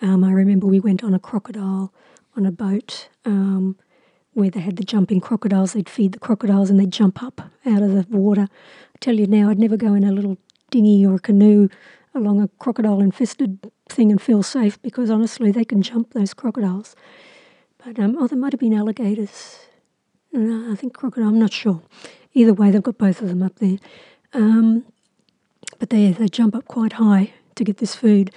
um, 0.02 0.24
I 0.24 0.32
remember 0.32 0.66
we 0.66 0.80
went 0.80 1.02
on 1.02 1.14
a 1.14 1.18
crocodile 1.18 1.92
on 2.36 2.44
a 2.44 2.52
boat 2.52 3.08
um, 3.24 3.76
where 4.34 4.50
they 4.50 4.60
had 4.60 4.76
the 4.76 4.84
jumping 4.84 5.20
crocodiles. 5.20 5.72
They'd 5.72 5.88
feed 5.88 6.12
the 6.12 6.18
crocodiles 6.18 6.70
and 6.70 6.78
they'd 6.78 6.92
jump 6.92 7.22
up 7.22 7.40
out 7.66 7.82
of 7.82 7.92
the 7.92 8.16
water. 8.16 8.48
I 8.94 8.98
tell 9.00 9.14
you 9.14 9.26
now, 9.26 9.50
I'd 9.50 9.58
never 9.58 9.76
go 9.76 9.94
in 9.94 10.04
a 10.04 10.12
little 10.12 10.38
dinghy 10.70 11.04
or 11.04 11.14
a 11.14 11.20
canoe 11.20 11.68
along 12.14 12.42
a 12.42 12.48
crocodile 12.58 13.00
infested 13.00 13.70
thing 13.88 14.10
and 14.10 14.20
feel 14.20 14.42
safe 14.42 14.80
because 14.82 15.10
honestly 15.10 15.50
they 15.50 15.64
can 15.64 15.82
jump 15.82 16.12
those 16.12 16.34
crocodiles. 16.34 16.94
But 17.84 17.98
um, 17.98 18.16
oh, 18.18 18.26
there 18.26 18.38
might 18.38 18.52
have 18.52 18.60
been 18.60 18.74
alligators. 18.74 19.60
I 20.34 20.74
think 20.76 20.94
crocodile. 20.94 21.28
I'm 21.28 21.38
not 21.38 21.52
sure. 21.52 21.82
Either 22.34 22.54
way, 22.54 22.70
they've 22.70 22.82
got 22.82 22.98
both 22.98 23.20
of 23.20 23.28
them 23.28 23.42
up 23.42 23.56
there. 23.56 23.78
Um, 24.32 24.84
but 25.78 25.90
they 25.90 26.12
they 26.12 26.28
jump 26.28 26.54
up 26.54 26.66
quite 26.66 26.94
high 26.94 27.32
to 27.54 27.64
get 27.64 27.78
this 27.78 27.94
food. 27.94 28.30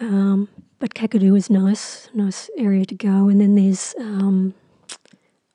Um, 0.00 0.48
but 0.78 0.94
Kakadu 0.94 1.36
is 1.36 1.48
nice, 1.48 2.08
nice 2.14 2.50
area 2.56 2.84
to 2.86 2.94
go. 2.94 3.28
And 3.28 3.40
then 3.40 3.54
there's 3.54 3.94
um, 3.98 4.54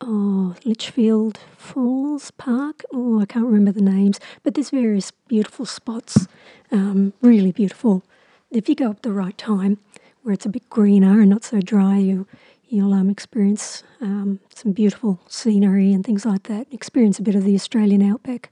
oh, 0.01 0.55
Litchfield 0.63 1.39
Falls 1.57 2.31
Park. 2.31 2.83
Oh, 2.93 3.19
I 3.19 3.25
can't 3.25 3.45
remember 3.45 3.71
the 3.71 3.81
names, 3.81 4.19
but 4.43 4.53
there's 4.53 4.69
various 4.69 5.11
beautiful 5.27 5.65
spots, 5.65 6.27
um, 6.71 7.13
really 7.21 7.51
beautiful. 7.51 8.03
If 8.51 8.69
you 8.69 8.75
go 8.75 8.91
up 8.91 9.01
the 9.01 9.11
right 9.11 9.37
time, 9.37 9.79
where 10.23 10.33
it's 10.33 10.45
a 10.45 10.49
bit 10.49 10.69
greener 10.69 11.19
and 11.21 11.29
not 11.29 11.43
so 11.43 11.59
dry, 11.59 11.97
you 11.97 12.27
you'll 12.67 12.93
um, 12.93 13.09
experience 13.09 13.83
um, 14.01 14.39
some 14.53 14.71
beautiful 14.71 15.19
scenery 15.27 15.93
and 15.93 16.05
things 16.05 16.25
like 16.25 16.43
that. 16.43 16.67
Experience 16.71 17.19
a 17.19 17.21
bit 17.21 17.35
of 17.35 17.43
the 17.43 17.55
Australian 17.55 18.01
outback. 18.01 18.51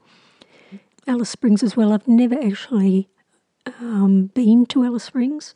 Alice 1.08 1.30
Springs 1.30 1.62
as 1.62 1.78
well. 1.78 1.94
I've 1.94 2.08
never 2.08 2.36
actually 2.36 3.08
um, 3.80 4.28
been 4.34 4.66
to 4.68 4.84
Alice 4.84 5.04
Springs, 5.04 5.54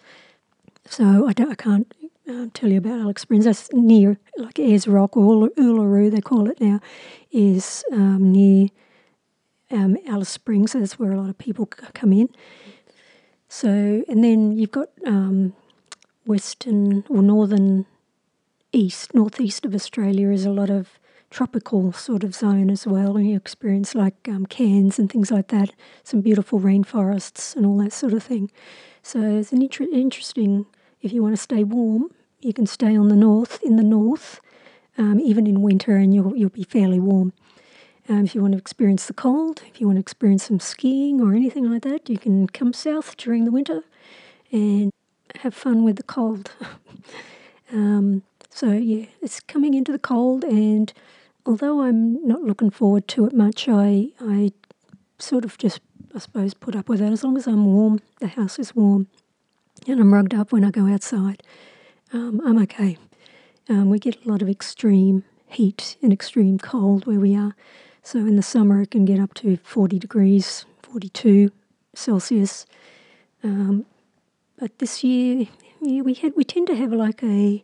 so 0.85 1.27
I, 1.27 1.33
don't, 1.33 1.51
I 1.51 1.55
can't 1.55 1.91
uh, 2.29 2.47
tell 2.53 2.69
you 2.69 2.77
about 2.77 2.99
Alice 2.99 3.21
Springs. 3.21 3.45
That's 3.45 3.71
near, 3.73 4.19
like 4.37 4.59
Ayers 4.59 4.87
Rock 4.87 5.17
or 5.17 5.49
Uluru, 5.49 6.11
they 6.11 6.21
call 6.21 6.49
it 6.49 6.61
now, 6.61 6.79
is 7.31 7.83
um, 7.91 8.31
near 8.31 8.67
um, 9.71 9.97
Alice 10.07 10.29
Springs. 10.29 10.73
So 10.73 10.79
that's 10.79 10.99
where 10.99 11.11
a 11.11 11.19
lot 11.19 11.29
of 11.29 11.37
people 11.37 11.65
come 11.65 12.13
in. 12.13 12.29
So, 13.47 14.03
and 14.07 14.23
then 14.23 14.51
you've 14.51 14.71
got 14.71 14.89
um, 15.07 15.53
western 16.25 17.03
or 17.09 17.23
northern 17.23 17.87
east, 18.71 19.13
northeast 19.13 19.65
of 19.65 19.73
Australia 19.73 20.29
is 20.29 20.45
a 20.45 20.51
lot 20.51 20.69
of 20.69 20.99
tropical 21.29 21.91
sort 21.91 22.23
of 22.23 22.33
zone 22.33 22.69
as 22.69 22.87
well, 22.87 23.15
and 23.15 23.29
you 23.29 23.35
experience 23.35 23.93
like 23.93 24.27
um, 24.27 24.45
Cairns 24.45 24.97
and 24.97 25.11
things 25.11 25.31
like 25.31 25.49
that, 25.49 25.71
some 26.03 26.21
beautiful 26.21 26.59
rainforests 26.59 27.55
and 27.55 27.65
all 27.65 27.77
that 27.77 27.93
sort 27.93 28.13
of 28.13 28.23
thing. 28.23 28.51
So 29.03 29.37
it's 29.37 29.51
an 29.51 29.61
inter- 29.61 29.85
interesting. 29.91 30.65
If 31.01 31.13
you 31.13 31.21
want 31.21 31.35
to 31.35 31.41
stay 31.41 31.63
warm, 31.63 32.11
you 32.41 32.53
can 32.53 32.65
stay 32.65 32.95
on 32.95 33.09
the 33.09 33.15
north 33.15 33.61
in 33.63 33.75
the 33.75 33.83
north, 33.83 34.39
um, 34.97 35.19
even 35.19 35.47
in 35.47 35.61
winter, 35.61 35.95
and 35.95 36.13
you'll 36.13 36.35
you'll 36.35 36.49
be 36.49 36.63
fairly 36.63 36.99
warm. 36.99 37.33
Um, 38.07 38.25
if 38.25 38.33
you 38.33 38.41
want 38.41 38.53
to 38.53 38.57
experience 38.57 39.05
the 39.05 39.13
cold, 39.13 39.61
if 39.67 39.79
you 39.79 39.87
want 39.87 39.97
to 39.97 40.01
experience 40.01 40.45
some 40.45 40.59
skiing 40.59 41.21
or 41.21 41.35
anything 41.35 41.71
like 41.71 41.83
that, 41.83 42.09
you 42.09 42.17
can 42.17 42.47
come 42.47 42.73
south 42.73 43.15
during 43.17 43.45
the 43.45 43.51
winter 43.51 43.83
and 44.51 44.91
have 45.41 45.53
fun 45.53 45.83
with 45.83 45.97
the 45.97 46.03
cold. 46.03 46.51
um, 47.71 48.23
so 48.49 48.71
yeah, 48.71 49.05
it's 49.21 49.39
coming 49.39 49.73
into 49.73 49.91
the 49.91 49.99
cold, 49.99 50.43
and 50.43 50.91
although 51.45 51.81
I'm 51.81 52.25
not 52.27 52.41
looking 52.41 52.69
forward 52.69 53.07
to 53.09 53.25
it 53.25 53.33
much, 53.33 53.67
I 53.69 54.09
I 54.19 54.51
sort 55.17 55.45
of 55.45 55.57
just 55.57 55.81
I 56.15 56.19
suppose 56.19 56.53
put 56.53 56.75
up 56.75 56.89
with 56.89 57.01
it 57.01 57.11
as 57.11 57.23
long 57.23 57.37
as 57.37 57.47
I'm 57.47 57.65
warm. 57.65 57.99
The 58.19 58.27
house 58.27 58.59
is 58.59 58.75
warm, 58.75 59.07
and 59.87 59.99
I'm 59.99 60.13
rugged 60.13 60.33
up 60.33 60.51
when 60.51 60.63
I 60.63 60.71
go 60.71 60.87
outside. 60.87 61.43
Um, 62.11 62.41
I'm 62.45 62.57
okay. 62.63 62.97
Um, 63.69 63.89
we 63.89 63.99
get 63.99 64.25
a 64.25 64.29
lot 64.29 64.41
of 64.41 64.49
extreme 64.49 65.23
heat 65.47 65.95
and 66.01 66.11
extreme 66.11 66.57
cold 66.57 67.05
where 67.05 67.19
we 67.19 67.35
are. 67.35 67.55
So 68.01 68.19
in 68.19 68.35
the 68.35 68.41
summer 68.41 68.81
it 68.81 68.91
can 68.91 69.05
get 69.05 69.19
up 69.19 69.35
to 69.35 69.57
40 69.57 69.99
degrees, 69.99 70.65
42 70.81 71.51
Celsius. 71.93 72.65
Um, 73.43 73.85
but 74.57 74.79
this 74.79 75.03
year, 75.03 75.47
yeah, 75.81 76.01
we 76.01 76.13
had 76.15 76.33
we 76.35 76.43
tend 76.43 76.67
to 76.67 76.75
have 76.75 76.91
like 76.91 77.23
a 77.23 77.63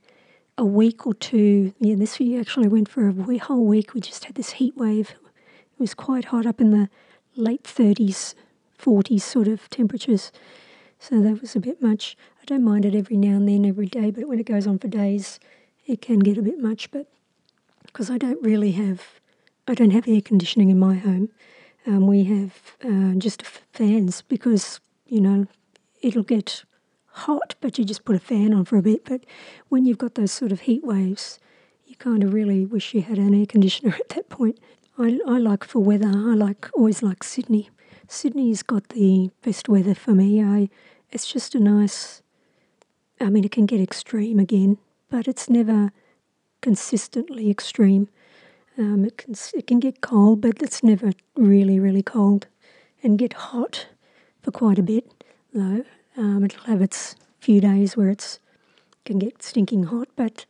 a 0.57 0.65
week 0.65 1.05
or 1.05 1.13
two. 1.13 1.74
Yeah, 1.79 1.95
this 1.95 2.19
year 2.19 2.39
actually 2.39 2.67
went 2.67 2.89
for 2.89 3.09
a 3.09 3.38
whole 3.38 3.65
week. 3.65 3.93
We 3.93 4.01
just 4.01 4.25
had 4.25 4.35
this 4.35 4.51
heat 4.51 4.75
wave. 4.77 5.12
It 5.12 5.79
was 5.79 5.93
quite 5.93 6.25
hot 6.25 6.45
up 6.45 6.62
in 6.62 6.71
the 6.71 6.89
late 7.35 7.63
30s, 7.63 8.33
40s 8.79 9.21
sort 9.21 9.47
of 9.47 9.69
temperatures. 9.69 10.31
So 11.00 11.21
that 11.21 11.41
was 11.41 11.55
a 11.55 11.59
bit 11.59 11.81
much. 11.81 12.15
I 12.41 12.45
don't 12.45 12.63
mind 12.63 12.85
it 12.85 12.95
every 12.95 13.17
now 13.17 13.35
and 13.35 13.47
then, 13.47 13.65
every 13.65 13.88
day, 13.88 14.12
but 14.12 14.27
when 14.27 14.39
it 14.39 14.45
goes 14.45 14.65
on 14.65 14.79
for 14.79 14.88
days, 14.88 15.39
it 15.85 16.01
can 16.01 16.19
get 16.19 16.38
a 16.38 16.41
bit 16.41 16.59
much. 16.59 16.89
But 16.91 17.07
because 17.85 18.09
I 18.09 18.17
don't 18.17 18.41
really 18.41 18.71
have, 18.71 19.01
I 19.67 19.74
don't 19.74 19.91
have 19.91 20.07
air 20.07 20.21
conditioning 20.21 20.69
in 20.69 20.79
my 20.79 20.95
home. 20.95 21.29
Um, 21.85 22.07
we 22.07 22.24
have 22.24 22.53
uh, 22.83 23.13
just 23.17 23.43
fans 23.43 24.21
because 24.24 24.79
you 25.05 25.21
know 25.21 25.45
it'll 26.01 26.24
get 26.24 26.63
hot, 27.15 27.55
but 27.62 27.77
you 27.77 27.86
just 27.86 28.05
put 28.05 28.15
a 28.15 28.19
fan 28.19 28.53
on 28.53 28.65
for 28.65 28.77
a 28.77 28.81
bit. 28.81 29.05
But 29.05 29.25
when 29.69 29.86
you've 29.86 29.98
got 29.98 30.15
those 30.15 30.31
sort 30.31 30.51
of 30.51 30.62
heat 30.62 30.84
waves, 30.84 31.39
you 31.86 31.95
kind 31.95 32.24
of 32.24 32.34
really 32.34 32.65
wish 32.65 32.93
you 32.93 33.01
had 33.01 33.17
an 33.17 33.34
air 33.34 33.45
conditioner 33.45 33.95
at 34.00 34.10
that 34.10 34.29
point. 34.29 34.60
I, 34.98 35.19
I 35.27 35.38
like 35.38 35.63
for 35.63 35.79
weather. 35.79 36.07
I 36.10 36.36
like 36.36 36.69
always 36.74 37.01
like 37.01 37.24
Sydney. 37.24 37.69
Sydney's 38.07 38.63
got 38.63 38.89
the 38.89 39.31
best 39.43 39.67
weather 39.67 39.95
for 39.95 40.12
me. 40.12 40.43
I 40.43 40.69
it's 41.12 41.31
just 41.31 41.55
a 41.55 41.60
nice. 41.60 42.22
I 43.19 43.29
mean, 43.29 43.45
it 43.45 43.51
can 43.51 43.65
get 43.65 43.79
extreme 43.79 44.39
again, 44.39 44.77
but 45.10 45.27
it's 45.27 45.50
never 45.50 45.91
consistently 46.62 47.50
extreme. 47.50 48.10
Um, 48.77 49.05
it 49.05 49.17
can 49.17 49.36
it 49.53 49.67
can 49.67 49.79
get 49.79 50.01
cold, 50.01 50.41
but 50.41 50.62
it's 50.62 50.84
never 50.84 51.12
really 51.36 51.79
really 51.79 52.03
cold, 52.03 52.48
and 53.01 53.17
get 53.17 53.34
hot 53.34 53.88
for 54.41 54.51
quite 54.51 54.79
a 54.79 54.84
bit 54.84 55.10
though. 55.53 55.84
Um, 56.17 56.43
it'll 56.43 56.63
have 56.65 56.81
its 56.81 57.15
few 57.39 57.62
days 57.62 57.98
where 57.98 58.10
it's 58.10 58.39
can 59.05 59.19
get 59.19 59.43
stinking 59.43 59.84
hot, 59.84 60.10
but 60.15 60.45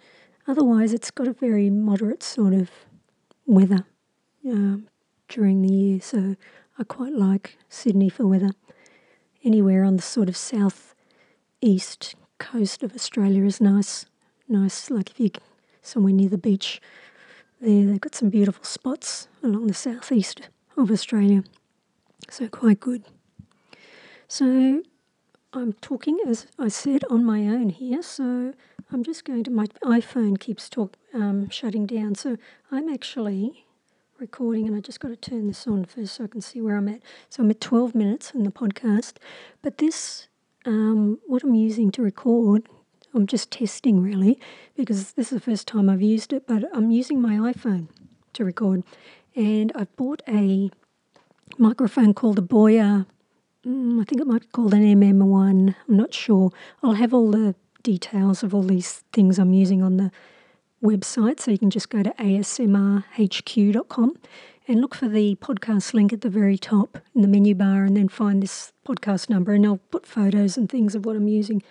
otherwise 0.48 0.94
it's 0.94 1.12
got 1.12 1.28
a 1.28 1.34
very 1.34 1.70
moderate 1.70 2.24
sort 2.24 2.54
of 2.54 2.70
weather 3.46 3.86
um, 4.46 4.88
during 5.28 5.62
the 5.62 5.74
year. 5.74 6.00
So 6.02 6.36
I 6.80 6.84
quite 6.84 7.14
like 7.14 7.58
Sydney 7.70 8.10
for 8.10 8.26
weather. 8.26 8.52
Anywhere 9.44 9.84
on 9.84 9.98
the 9.98 10.02
sort 10.02 10.30
of 10.30 10.38
south 10.38 10.96
east 11.62 12.16
coast 12.38 12.82
of 12.82 12.96
Australia 12.96 13.44
is 13.44 13.62
nice. 13.62 14.06
Nice, 14.48 14.90
like 14.90 15.12
if 15.12 15.20
you 15.20 15.32
somewhere 15.82 16.14
near 16.14 16.30
the 16.30 16.38
beach, 16.38 16.82
there 17.60 17.86
they've 17.86 18.02
got 18.02 18.16
some 18.16 18.30
beautiful 18.30 18.64
spots 18.64 19.28
along 19.44 19.68
the 19.68 19.74
southeast 19.74 20.50
of 20.78 20.92
Australia. 20.92 21.44
So 22.30 22.48
quite 22.48 22.80
good. 22.80 23.04
So 24.28 24.82
I'm 25.56 25.72
talking, 25.74 26.20
as 26.28 26.48
I 26.60 26.68
said, 26.68 27.06
on 27.10 27.24
my 27.24 27.42
own 27.48 27.70
here. 27.70 28.04
So 28.04 28.54
I'm 28.92 29.04
just 29.04 29.24
going 29.24 29.46
to, 29.46 29.52
my 29.52 29.68
iPhone 29.86 30.38
keeps 30.38 30.68
talk, 30.68 30.98
um, 31.14 31.50
shutting 31.50 31.86
down. 31.86 32.16
So 32.16 32.36
I'm 32.72 32.90
actually 32.90 33.66
recording, 34.20 34.68
and 34.68 34.76
I 34.76 34.82
just 34.82 35.00
got 35.00 35.10
to 35.10 35.16
turn 35.16 35.48
this 35.48 35.66
on 35.66 35.86
first 35.86 36.16
so 36.16 36.26
I 36.26 36.28
can 36.28 36.42
see 36.42 36.60
where 36.60 36.76
I'm 36.76 36.90
at. 36.90 37.02
So 37.30 37.42
I'm 37.42 37.50
at 37.52 37.62
12 37.62 37.96
minutes 37.96 38.32
in 38.32 38.44
the 38.44 38.52
podcast. 38.52 39.14
But 39.62 39.78
this, 39.78 40.28
um, 40.66 41.20
what 41.26 41.42
I'm 41.44 41.56
using 41.56 41.90
to 41.92 42.02
record, 42.02 42.68
I'm 43.14 43.26
just 43.26 43.50
testing 43.50 44.02
really, 44.02 44.38
because 44.76 45.14
this 45.14 45.32
is 45.32 45.40
the 45.40 45.46
first 45.46 45.70
time 45.70 45.90
I've 45.90 46.02
used 46.02 46.34
it, 46.34 46.46
but 46.48 46.66
I'm 46.74 46.92
using 46.92 47.22
my 47.22 47.54
iPhone 47.54 47.88
to 48.34 48.44
record. 48.44 48.84
And 49.38 49.72
I've 49.74 49.96
bought 49.96 50.22
a 50.28 50.70
microphone 51.58 52.14
called 52.14 52.40
a 52.40 52.42
Boya 52.42 53.06
mm, 53.66 54.02
I 54.02 54.04
think 54.06 54.22
it 54.22 54.28
might 54.28 54.42
be 54.42 54.48
called 54.48 54.74
an 54.74 54.84
MM1. 54.84 55.76
I'm 55.88 55.98
not 55.98 56.14
sure. 56.14 56.52
I'll 56.84 56.94
have 56.94 57.14
all 57.14 57.32
the 57.32 57.56
details 57.84 58.44
of 58.44 58.54
all 58.54 58.64
these 58.64 59.04
things 59.14 59.40
I'm 59.40 59.54
using 59.54 59.82
on 59.82 59.98
the 59.98 60.12
website, 60.84 61.40
so 61.40 61.52
you 61.52 61.58
can 61.58 61.70
just 61.70 61.90
go 61.90 62.04
to 62.04 62.12
asmrhq.com 62.12 62.98
and 64.68 64.82
look 64.82 64.96
for 64.96 65.08
the 65.08 65.36
podcast 65.36 65.94
link 65.94 66.12
at 66.12 66.22
the 66.22 66.30
very 66.30 66.58
top 66.58 66.98
in 67.14 67.22
the 67.22 67.28
menu 67.28 67.54
bar 67.54 67.84
and 67.84 67.96
then 67.96 68.10
find 68.10 68.42
this 68.42 68.74
podcast 68.86 69.30
number 69.30 69.54
and 69.54 69.66
I'll 69.66 69.80
put 69.92 70.06
photos 70.06 70.58
and 70.58 70.68
things 70.70 70.96
of 70.96 71.06
what 71.06 71.16
I'm 71.16 71.28
using. 71.28 71.62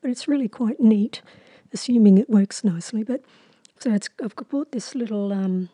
But 0.00 0.10
it's 0.10 0.28
really 0.28 0.48
quite 0.48 0.80
neat, 0.80 1.22
assuming 1.72 2.18
it 2.18 2.28
works 2.28 2.62
nicely. 2.62 3.02
But 3.02 3.22
so 3.78 3.92
it's 3.92 4.10
I've 4.22 4.36
bought 4.36 4.72
this 4.72 4.94
little 4.94 5.32
um, 5.32 5.70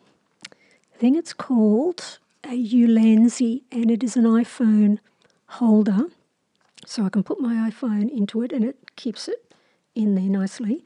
thing. 0.97 1.15
It's 1.15 1.33
called 1.33 2.19
a 2.45 2.49
Ulanzi 2.49 3.63
and 3.71 3.91
it 3.91 4.03
is 4.03 4.15
an 4.15 4.23
iPhone 4.23 4.99
holder 5.49 6.05
so 6.85 7.05
I 7.05 7.09
can 7.09 7.23
put 7.23 7.39
my 7.39 7.69
iPhone 7.69 8.09
into 8.09 8.41
it 8.43 8.51
and 8.51 8.63
it 8.63 8.95
keeps 8.95 9.27
it 9.27 9.53
in 9.95 10.15
there 10.15 10.29
nicely. 10.29 10.83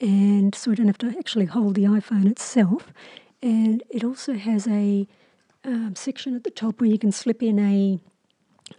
And 0.00 0.54
so 0.54 0.70
I 0.70 0.74
don't 0.74 0.86
have 0.86 0.98
to 0.98 1.14
actually 1.18 1.46
hold 1.46 1.74
the 1.74 1.84
iPhone 1.84 2.30
itself. 2.30 2.92
And 3.42 3.82
it 3.90 4.04
also 4.04 4.34
has 4.34 4.66
a 4.66 5.06
um, 5.64 5.94
section 5.96 6.36
at 6.36 6.44
the 6.44 6.50
top 6.50 6.80
where 6.80 6.90
you 6.90 6.98
can 6.98 7.12
slip 7.12 7.42
in 7.42 7.58
a, 7.58 7.98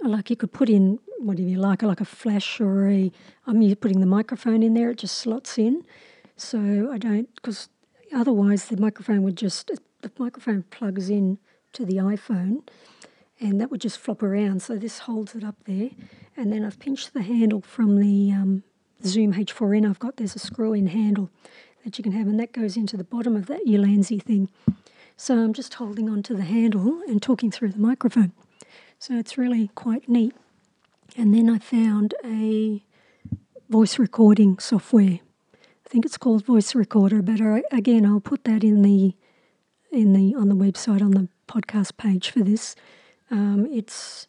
like 0.08 0.30
you 0.30 0.36
could 0.36 0.54
put 0.54 0.70
in 0.70 1.00
whatever 1.20 1.48
you 1.48 1.58
like, 1.58 1.82
like 1.82 2.02
a 2.02 2.06
flash 2.06 2.60
or 2.62 2.90
a, 2.90 3.12
I'm 3.48 3.75
putting 3.75 4.00
the 4.00 4.06
microphone 4.06 4.62
in 4.62 4.74
there, 4.74 4.92
it 4.92 5.00
just 5.00 5.18
slots 5.18 5.58
in. 5.58 5.84
So 6.38 6.90
I 6.92 6.98
don't, 6.98 7.34
because 7.36 7.70
otherwise 8.13 8.66
the 8.66 8.78
microphone 8.78 9.24
would 9.24 9.38
just, 9.38 9.72
the 10.02 10.12
microphone 10.20 10.63
plugs 10.63 11.10
in 11.10 11.40
to 11.74 11.86
the 11.86 11.96
iPhone 11.96 12.63
and 13.44 13.60
that 13.60 13.70
would 13.70 13.82
just 13.82 14.00
flop 14.00 14.24
around. 14.24 14.62
So 14.62 14.78
this 14.78 15.00
holds 15.00 15.36
it 15.36 15.44
up 15.44 15.58
there. 15.66 15.90
And 16.36 16.52
then 16.52 16.64
I've 16.64 16.80
pinched 16.80 17.14
the 17.14 17.22
handle 17.22 17.62
from 17.62 18.00
the 18.00 18.32
um, 18.32 18.64
Zoom 19.06 19.34
H4n 19.34 19.88
I've 19.88 20.00
got. 20.00 20.16
There's 20.16 20.36
a 20.36 20.40
screw-in 20.40 20.88
handle 20.88 21.30
that 21.84 21.98
you 21.98 22.04
can 22.04 22.14
have, 22.14 22.28
and 22.28 22.40
that 22.40 22.54
goes 22.54 22.78
into 22.78 22.96
the 22.96 23.04
bottom 23.04 23.36
of 23.36 23.48
that 23.48 23.66
Ulanzi 23.68 24.24
thing. 24.24 24.50
So 25.18 25.38
I'm 25.38 25.54
just 25.54 25.74
holding 25.76 26.10
on 26.10 26.24
to 26.24 26.34
the 26.34 26.44
handle 26.44 27.02
and 27.08 27.22
talking 27.22 27.52
through 27.52 27.74
the 27.74 27.80
microphone. 27.80 28.32
So 28.98 29.16
it's 29.16 29.38
really 29.38 29.70
quite 29.76 30.08
neat. 30.08 30.34
And 31.18 31.34
then 31.34 31.50
I 31.50 31.60
found 31.60 32.16
a 32.26 32.82
voice 33.70 34.00
recording 34.00 34.58
software. 34.60 35.20
I 35.54 35.90
think 35.90 36.06
it's 36.06 36.18
called 36.18 36.46
Voice 36.46 36.74
Recorder, 36.74 37.22
but 37.22 37.42
I, 37.42 37.64
again, 37.72 38.06
I'll 38.06 38.22
put 38.22 38.46
that 38.46 38.64
in 38.64 38.82
the 38.82 39.16
in 39.92 40.14
the 40.14 40.34
on 40.34 40.50
the 40.50 40.56
website 40.56 41.02
on 41.02 41.12
the 41.12 41.28
podcast 41.48 41.98
page 41.98 42.32
for 42.32 42.40
this. 42.40 42.76
Um, 43.34 43.68
it's 43.72 44.28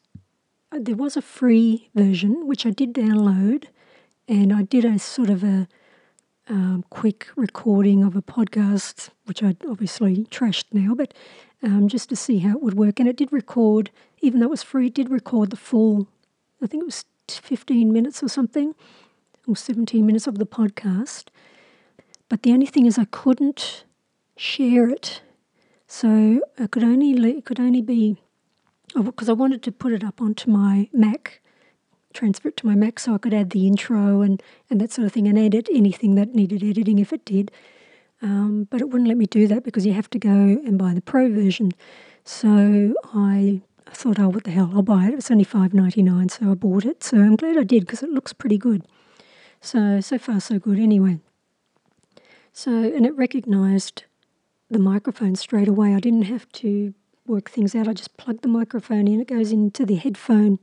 uh, 0.73 0.78
there 0.80 0.96
was 0.96 1.14
a 1.14 1.20
free 1.20 1.90
version 1.94 2.46
which 2.46 2.64
I 2.64 2.70
did 2.70 2.94
download, 2.94 3.66
and 4.26 4.50
I 4.50 4.62
did 4.62 4.87
a 4.87 4.99
sort 4.99 5.28
of 5.28 5.44
a 5.44 5.68
um, 6.49 6.87
quick 6.88 7.26
recording 7.37 8.02
of 8.02 8.16
a 8.16 8.23
podcast, 8.23 9.11
which 9.26 9.42
I 9.42 9.56
obviously 9.68 10.25
trashed 10.30 10.73
now, 10.73 10.94
but 10.94 11.12
um, 11.62 11.87
just 11.87 12.08
to 12.08 12.16
see 12.16 12.38
how 12.38 12.52
it 12.52 12.62
would 12.62 12.78
work. 12.78 12.99
And 12.99 13.06
it 13.06 13.16
did 13.16 13.30
record, 13.30 13.90
even 14.23 14.40
though 14.40 14.46
it 14.46 14.56
was 14.56 14.62
free, 14.62 14.87
it 14.87 14.94
did 14.94 15.11
record 15.11 15.50
the 15.50 15.56
full. 15.56 16.08
I 16.62 16.66
think 16.66 16.80
it 16.80 16.87
was 16.87 17.04
15 17.28 17.92
minutes 17.92 18.23
or 18.23 18.28
something, 18.28 18.75
or 19.46 19.54
17 19.54 20.06
minutes 20.06 20.26
of 20.26 20.38
the 20.38 20.46
podcast. 20.46 21.25
But 22.30 22.42
the 22.42 22.52
only 22.52 22.64
thing 22.64 22.87
is, 22.87 22.99
I 22.99 23.04
couldn't 23.04 23.84
share 24.38 24.88
it, 24.88 25.20
so 25.87 26.40
I 26.58 26.68
could 26.68 26.82
only 26.82 27.12
it 27.37 27.44
could 27.44 27.61
only 27.61 27.82
be 27.82 28.23
because 29.02 29.28
I 29.28 29.32
wanted 29.32 29.62
to 29.64 29.72
put 29.72 29.92
it 29.92 30.04
up 30.04 30.20
onto 30.20 30.50
my 30.50 30.88
Mac, 30.92 31.40
transfer 32.12 32.48
it 32.48 32.56
to 32.58 32.66
my 32.66 32.74
Mac 32.74 32.98
so 33.00 33.14
I 33.14 33.18
could 33.18 33.34
add 33.34 33.50
the 33.50 33.66
intro 33.66 34.20
and, 34.20 34.42
and 34.70 34.80
that 34.80 34.92
sort 34.92 35.06
of 35.06 35.12
thing 35.12 35.26
and 35.26 35.38
edit 35.38 35.68
anything 35.72 36.14
that 36.14 36.34
needed 36.34 36.62
editing 36.62 36.98
if 36.98 37.12
it 37.12 37.24
did. 37.24 37.50
Um, 38.22 38.68
but 38.70 38.80
it 38.80 38.90
wouldn't 38.90 39.08
let 39.08 39.16
me 39.16 39.26
do 39.26 39.46
that 39.48 39.64
because 39.64 39.84
you 39.84 39.92
have 39.92 40.08
to 40.10 40.18
go 40.18 40.30
and 40.30 40.78
buy 40.78 40.94
the 40.94 41.02
pro 41.02 41.28
version. 41.28 41.72
So 42.24 42.94
I 43.12 43.60
thought, 43.90 44.18
oh, 44.18 44.28
what 44.28 44.44
the 44.44 44.50
hell, 44.50 44.70
I'll 44.74 44.82
buy 44.82 45.06
it. 45.06 45.14
It's 45.14 45.30
only 45.30 45.44
five 45.44 45.74
ninety 45.74 46.02
nine, 46.02 46.28
so 46.28 46.50
I 46.50 46.54
bought 46.54 46.84
it. 46.84 47.02
So 47.02 47.18
I'm 47.18 47.36
glad 47.36 47.58
I 47.58 47.64
did 47.64 47.80
because 47.80 48.02
it 48.02 48.10
looks 48.10 48.32
pretty 48.32 48.58
good. 48.58 48.86
So 49.60 50.00
so 50.00 50.18
far 50.18 50.40
so 50.40 50.58
good 50.58 50.78
anyway. 50.78 51.18
So 52.52 52.70
and 52.70 53.04
it 53.04 53.16
recognised 53.16 54.04
the 54.70 54.78
microphone 54.78 55.36
straight 55.36 55.68
away. 55.68 55.94
I 55.94 56.00
didn't 56.00 56.22
have 56.22 56.50
to 56.52 56.94
work 57.26 57.50
things 57.50 57.74
out. 57.74 57.88
I 57.88 57.92
just 57.92 58.16
plugged 58.16 58.42
the 58.42 58.48
microphone 58.48 59.08
in. 59.08 59.20
It 59.20 59.28
goes 59.28 59.52
into 59.52 59.86
the 59.86 59.96
headphone 59.96 60.58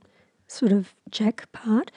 sort 0.48 0.72
of 0.72 0.94
jack 1.10 1.52
part. 1.52 1.92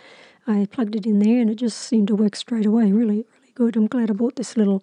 I 0.46 0.66
plugged 0.70 0.94
it 0.94 1.06
in 1.06 1.18
there 1.18 1.40
and 1.40 1.50
it 1.50 1.56
just 1.56 1.78
seemed 1.78 2.08
to 2.08 2.14
work 2.14 2.36
straight 2.36 2.66
away. 2.66 2.92
Really, 2.92 3.24
really 3.32 3.52
good. 3.54 3.76
I'm 3.76 3.86
glad 3.86 4.10
I 4.10 4.14
bought 4.14 4.36
this 4.36 4.56
little 4.56 4.82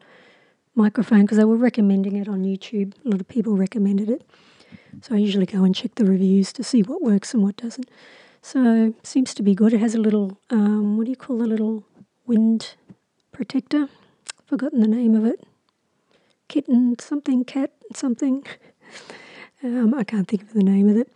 microphone 0.75 1.21
because 1.21 1.37
they 1.37 1.45
were 1.45 1.55
recommending 1.55 2.15
it 2.15 2.27
on 2.27 2.43
YouTube. 2.43 2.93
A 3.05 3.09
lot 3.09 3.21
of 3.21 3.27
people 3.27 3.55
recommended 3.55 4.09
it. 4.09 4.23
So 5.01 5.15
I 5.15 5.19
usually 5.19 5.45
go 5.45 5.63
and 5.63 5.75
check 5.75 5.95
the 5.95 6.05
reviews 6.05 6.51
to 6.53 6.63
see 6.63 6.81
what 6.81 7.01
works 7.01 7.33
and 7.33 7.43
what 7.43 7.57
doesn't. 7.57 7.89
So 8.41 8.93
seems 9.03 9.33
to 9.35 9.43
be 9.43 9.55
good. 9.55 9.73
It 9.73 9.79
has 9.79 9.95
a 9.95 9.99
little, 9.99 10.37
um, 10.49 10.97
what 10.97 11.05
do 11.05 11.11
you 11.11 11.15
call 11.15 11.37
the 11.37 11.47
little 11.47 11.83
wind 12.25 12.75
protector? 13.31 13.87
Forgotten 14.45 14.81
the 14.81 14.87
name 14.87 15.15
of 15.15 15.25
it. 15.25 15.41
Kitten 16.47 16.95
something, 16.99 17.45
cat 17.45 17.71
something. 17.93 18.43
um, 19.63 19.93
I 19.93 20.03
can't 20.03 20.27
think 20.27 20.43
of 20.43 20.53
the 20.53 20.63
name 20.63 20.89
of 20.89 20.97
it. 20.97 21.11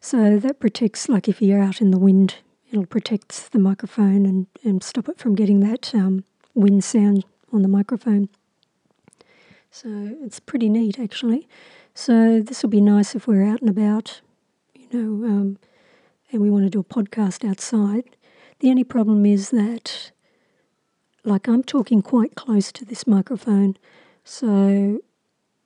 So 0.00 0.38
that 0.38 0.60
protects, 0.60 1.08
like 1.08 1.28
if 1.28 1.42
you're 1.42 1.62
out 1.62 1.80
in 1.80 1.90
the 1.90 1.98
wind, 1.98 2.36
it'll 2.70 2.86
protect 2.86 3.52
the 3.52 3.58
microphone 3.58 4.26
and, 4.26 4.46
and 4.64 4.82
stop 4.82 5.08
it 5.08 5.18
from 5.18 5.34
getting 5.34 5.60
that 5.60 5.94
um, 5.94 6.24
wind 6.54 6.84
sound 6.84 7.24
on 7.52 7.62
the 7.62 7.68
microphone. 7.68 8.28
So 9.70 10.16
it's 10.22 10.40
pretty 10.40 10.68
neat 10.68 10.98
actually. 10.98 11.48
So 11.94 12.40
this 12.40 12.62
will 12.62 12.70
be 12.70 12.80
nice 12.80 13.14
if 13.14 13.26
we're 13.26 13.44
out 13.44 13.60
and 13.60 13.68
about, 13.68 14.20
you 14.74 14.86
know, 14.92 15.26
um, 15.26 15.58
and 16.30 16.40
we 16.40 16.50
want 16.50 16.64
to 16.64 16.70
do 16.70 16.80
a 16.80 16.84
podcast 16.84 17.48
outside. 17.48 18.04
The 18.60 18.70
only 18.70 18.84
problem 18.84 19.24
is 19.26 19.50
that, 19.50 20.12
like, 21.24 21.48
I'm 21.48 21.62
talking 21.62 22.02
quite 22.02 22.34
close 22.34 22.70
to 22.72 22.84
this 22.84 23.06
microphone, 23.06 23.76
so 24.24 25.00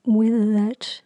whether 0.05 0.53
that, 0.53 1.03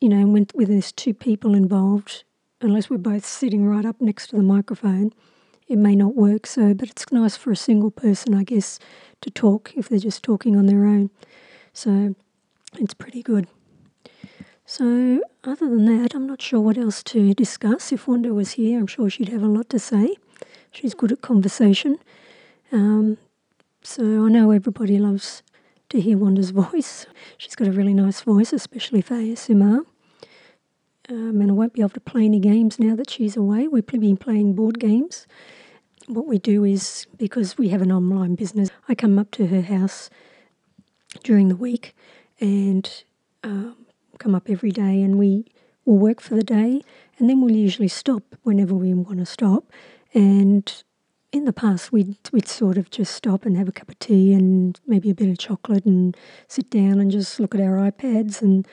you 0.00 0.08
know, 0.08 0.26
when, 0.26 0.46
when 0.54 0.68
there's 0.68 0.92
two 0.92 1.14
people 1.14 1.54
involved, 1.54 2.24
unless 2.60 2.88
we're 2.88 2.98
both 2.98 3.24
sitting 3.24 3.66
right 3.66 3.84
up 3.84 4.00
next 4.00 4.28
to 4.28 4.36
the 4.36 4.42
microphone, 4.42 5.12
it 5.66 5.76
may 5.76 5.94
not 5.94 6.14
work. 6.14 6.46
So, 6.46 6.74
but 6.74 6.88
it's 6.88 7.10
nice 7.12 7.36
for 7.36 7.50
a 7.50 7.56
single 7.56 7.90
person, 7.90 8.34
I 8.34 8.44
guess, 8.44 8.78
to 9.20 9.30
talk 9.30 9.72
if 9.76 9.88
they're 9.88 9.98
just 9.98 10.22
talking 10.22 10.56
on 10.56 10.66
their 10.66 10.84
own. 10.84 11.10
So 11.72 12.14
it's 12.78 12.94
pretty 12.94 13.22
good. 13.22 13.48
So, 14.64 15.22
other 15.44 15.66
than 15.66 15.86
that, 15.86 16.14
I'm 16.14 16.26
not 16.26 16.42
sure 16.42 16.60
what 16.60 16.76
else 16.76 17.02
to 17.04 17.32
discuss. 17.32 17.90
If 17.90 18.06
Wanda 18.06 18.34
was 18.34 18.52
here, 18.52 18.78
I'm 18.78 18.86
sure 18.86 19.08
she'd 19.08 19.30
have 19.30 19.42
a 19.42 19.46
lot 19.46 19.70
to 19.70 19.78
say. 19.78 20.16
She's 20.70 20.92
good 20.92 21.10
at 21.10 21.22
conversation. 21.22 21.96
Um, 22.70 23.16
so, 23.82 24.26
I 24.26 24.28
know 24.28 24.50
everybody 24.50 24.98
loves 24.98 25.42
to 25.90 26.00
hear 26.00 26.18
Wanda's 26.18 26.50
voice. 26.64 27.06
She's 27.36 27.54
got 27.54 27.68
a 27.68 27.72
really 27.72 27.94
nice 27.94 28.20
voice, 28.20 28.52
especially 28.52 29.00
for 29.00 29.14
ASMR. 29.14 29.84
Um, 31.10 31.40
and 31.40 31.50
I 31.50 31.54
won't 31.54 31.72
be 31.72 31.80
able 31.80 31.90
to 31.90 32.00
play 32.00 32.24
any 32.26 32.38
games 32.38 32.78
now 32.78 32.94
that 32.96 33.08
she's 33.08 33.36
away. 33.36 33.66
We've 33.66 33.86
been 33.86 34.18
playing 34.18 34.54
board 34.54 34.78
games. 34.78 35.26
What 36.06 36.26
we 36.26 36.38
do 36.38 36.64
is, 36.64 37.06
because 37.16 37.56
we 37.56 37.70
have 37.70 37.80
an 37.80 37.92
online 37.92 38.34
business, 38.34 38.68
I 38.88 38.94
come 38.94 39.18
up 39.18 39.30
to 39.32 39.46
her 39.46 39.62
house 39.62 40.10
during 41.22 41.48
the 41.48 41.56
week 41.56 41.96
and 42.40 43.04
um, 43.42 43.86
come 44.18 44.34
up 44.34 44.50
every 44.50 44.70
day 44.70 45.02
and 45.02 45.18
we 45.18 45.46
will 45.84 45.96
work 45.96 46.20
for 46.20 46.34
the 46.34 46.44
day 46.44 46.82
and 47.18 47.28
then 47.28 47.40
we'll 47.40 47.56
usually 47.56 47.88
stop 47.88 48.22
whenever 48.42 48.74
we 48.74 48.92
want 48.92 49.18
to 49.18 49.26
stop. 49.26 49.72
And 50.12 50.82
in 51.32 51.44
the 51.44 51.52
past, 51.52 51.92
we'd, 51.92 52.16
we'd 52.32 52.48
sort 52.48 52.78
of 52.78 52.90
just 52.90 53.14
stop 53.14 53.44
and 53.44 53.56
have 53.56 53.68
a 53.68 53.72
cup 53.72 53.88
of 53.88 53.98
tea 53.98 54.32
and 54.32 54.80
maybe 54.86 55.10
a 55.10 55.14
bit 55.14 55.28
of 55.28 55.38
chocolate 55.38 55.84
and 55.84 56.16
sit 56.46 56.70
down 56.70 57.00
and 57.00 57.10
just 57.10 57.38
look 57.38 57.54
at 57.54 57.60
our 57.60 57.76
iPads 57.90 58.40
and 58.40 58.66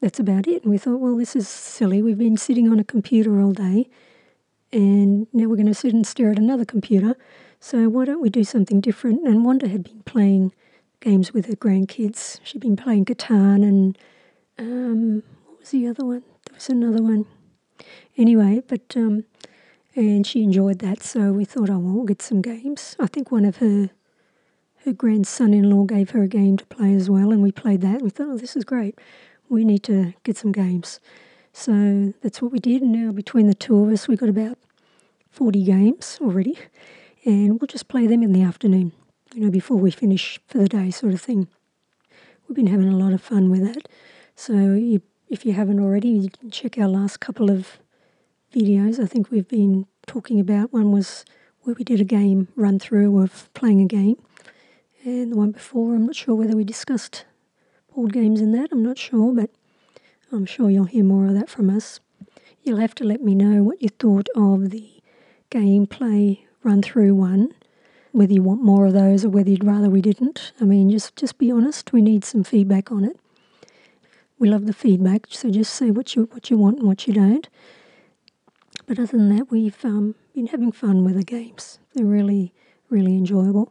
that's 0.00 0.20
about 0.20 0.46
it. 0.46 0.62
And 0.62 0.70
we 0.70 0.78
thought, 0.78 1.00
well, 1.00 1.16
this 1.16 1.34
is 1.34 1.48
silly. 1.48 2.02
We've 2.02 2.18
been 2.18 2.36
sitting 2.36 2.70
on 2.70 2.78
a 2.78 2.84
computer 2.84 3.40
all 3.40 3.52
day 3.52 3.88
and 4.72 5.26
now 5.32 5.46
we're 5.46 5.56
going 5.56 5.66
to 5.66 5.74
sit 5.74 5.92
and 5.92 6.06
stare 6.06 6.30
at 6.30 6.38
another 6.38 6.64
computer. 6.64 7.16
So 7.58 7.88
why 7.88 8.04
don't 8.04 8.22
we 8.22 8.30
do 8.30 8.44
something 8.44 8.80
different? 8.80 9.26
And 9.26 9.44
Wanda 9.44 9.66
had 9.66 9.82
been 9.82 10.02
playing 10.04 10.52
games 11.00 11.32
with 11.32 11.46
her 11.46 11.56
grandkids. 11.56 12.38
She'd 12.44 12.60
been 12.60 12.76
playing 12.76 13.06
Catan 13.06 13.64
and 13.64 13.98
um, 14.58 15.22
what 15.46 15.60
was 15.60 15.70
the 15.70 15.88
other 15.88 16.04
one? 16.04 16.22
There 16.46 16.54
was 16.54 16.68
another 16.68 17.02
one. 17.02 17.26
Anyway, 18.16 18.62
but 18.66 18.96
um, 18.96 19.24
and 20.06 20.26
she 20.26 20.42
enjoyed 20.42 20.78
that, 20.80 21.02
so 21.02 21.32
we 21.32 21.44
thought, 21.44 21.70
oh, 21.70 21.78
well, 21.78 22.04
get 22.04 22.22
some 22.22 22.42
games. 22.42 22.96
I 22.98 23.06
think 23.06 23.30
one 23.30 23.44
of 23.44 23.56
her 23.58 23.90
her 24.84 24.92
grandson-in-law 24.92 25.84
gave 25.84 26.10
her 26.10 26.22
a 26.22 26.28
game 26.28 26.56
to 26.56 26.66
play 26.66 26.94
as 26.94 27.10
well, 27.10 27.32
and 27.32 27.42
we 27.42 27.52
played 27.52 27.80
that. 27.80 28.00
We 28.00 28.10
thought, 28.10 28.28
oh, 28.30 28.38
this 28.38 28.56
is 28.56 28.64
great. 28.64 28.98
We 29.48 29.64
need 29.64 29.82
to 29.84 30.14
get 30.22 30.36
some 30.36 30.52
games. 30.52 31.00
So 31.52 32.14
that's 32.22 32.40
what 32.40 32.52
we 32.52 32.58
did. 32.58 32.82
And 32.82 32.92
now 32.92 33.12
between 33.12 33.48
the 33.48 33.54
two 33.54 33.82
of 33.82 33.92
us, 33.92 34.06
we've 34.06 34.18
got 34.18 34.28
about 34.28 34.56
40 35.30 35.64
games 35.64 36.18
already, 36.22 36.58
and 37.24 37.60
we'll 37.60 37.66
just 37.66 37.88
play 37.88 38.06
them 38.06 38.22
in 38.22 38.32
the 38.32 38.42
afternoon, 38.42 38.92
you 39.34 39.40
know, 39.40 39.50
before 39.50 39.76
we 39.76 39.90
finish 39.90 40.38
for 40.46 40.58
the 40.58 40.68
day, 40.68 40.90
sort 40.90 41.12
of 41.12 41.20
thing. 41.20 41.48
We've 42.46 42.56
been 42.56 42.68
having 42.68 42.88
a 42.88 42.96
lot 42.96 43.12
of 43.12 43.20
fun 43.20 43.50
with 43.50 43.62
that. 43.64 43.88
So 44.36 44.52
you, 44.52 45.02
if 45.28 45.44
you 45.44 45.52
haven't 45.52 45.80
already, 45.80 46.08
you 46.08 46.30
can 46.30 46.50
check 46.50 46.78
our 46.78 46.88
last 46.88 47.20
couple 47.20 47.50
of 47.50 47.78
videos. 48.54 49.02
I 49.02 49.06
think 49.06 49.30
we've 49.30 49.48
been 49.48 49.86
talking 50.06 50.40
about 50.40 50.72
one 50.72 50.92
was 50.92 51.24
where 51.62 51.74
we 51.78 51.84
did 51.84 52.00
a 52.00 52.04
game 52.04 52.48
run 52.56 52.78
through 52.78 53.20
of 53.20 53.52
playing 53.54 53.80
a 53.80 53.86
game, 53.86 54.16
and 55.04 55.32
the 55.32 55.36
one 55.36 55.50
before, 55.50 55.94
I'm 55.94 56.06
not 56.06 56.16
sure 56.16 56.34
whether 56.34 56.56
we 56.56 56.64
discussed 56.64 57.24
board 57.94 58.12
games 58.12 58.40
in 58.40 58.52
that. 58.52 58.70
I'm 58.72 58.82
not 58.82 58.98
sure, 58.98 59.32
but 59.34 59.50
I'm 60.32 60.46
sure 60.46 60.70
you'll 60.70 60.84
hear 60.84 61.04
more 61.04 61.26
of 61.26 61.34
that 61.34 61.48
from 61.50 61.68
us. 61.70 62.00
You'll 62.62 62.78
have 62.78 62.94
to 62.96 63.04
let 63.04 63.22
me 63.22 63.34
know 63.34 63.62
what 63.62 63.82
you 63.82 63.88
thought 63.88 64.28
of 64.34 64.70
the 64.70 64.90
gameplay 65.50 66.40
run 66.62 66.82
through 66.82 67.14
one, 67.14 67.54
whether 68.12 68.32
you 68.32 68.42
want 68.42 68.62
more 68.62 68.86
of 68.86 68.92
those 68.92 69.24
or 69.24 69.30
whether 69.30 69.50
you'd 69.50 69.64
rather 69.64 69.88
we 69.88 70.02
didn't. 70.02 70.52
I 70.60 70.64
mean, 70.64 70.90
just 70.90 71.16
just 71.16 71.38
be 71.38 71.50
honest. 71.50 71.92
We 71.92 72.02
need 72.02 72.24
some 72.24 72.44
feedback 72.44 72.92
on 72.92 73.04
it. 73.04 73.18
We 74.38 74.48
love 74.48 74.66
the 74.66 74.72
feedback, 74.72 75.26
so 75.30 75.50
just 75.50 75.74
say 75.74 75.90
what 75.90 76.14
you 76.14 76.28
what 76.32 76.50
you 76.50 76.56
want 76.56 76.78
and 76.78 76.86
what 76.86 77.06
you 77.06 77.14
don't. 77.14 77.48
But 78.88 78.98
other 78.98 79.18
than 79.18 79.36
that, 79.36 79.50
we've 79.50 79.84
um, 79.84 80.14
been 80.34 80.46
having 80.46 80.72
fun 80.72 81.04
with 81.04 81.14
the 81.14 81.22
games. 81.22 81.78
They're 81.94 82.06
really 82.06 82.54
really 82.88 83.16
enjoyable, 83.16 83.70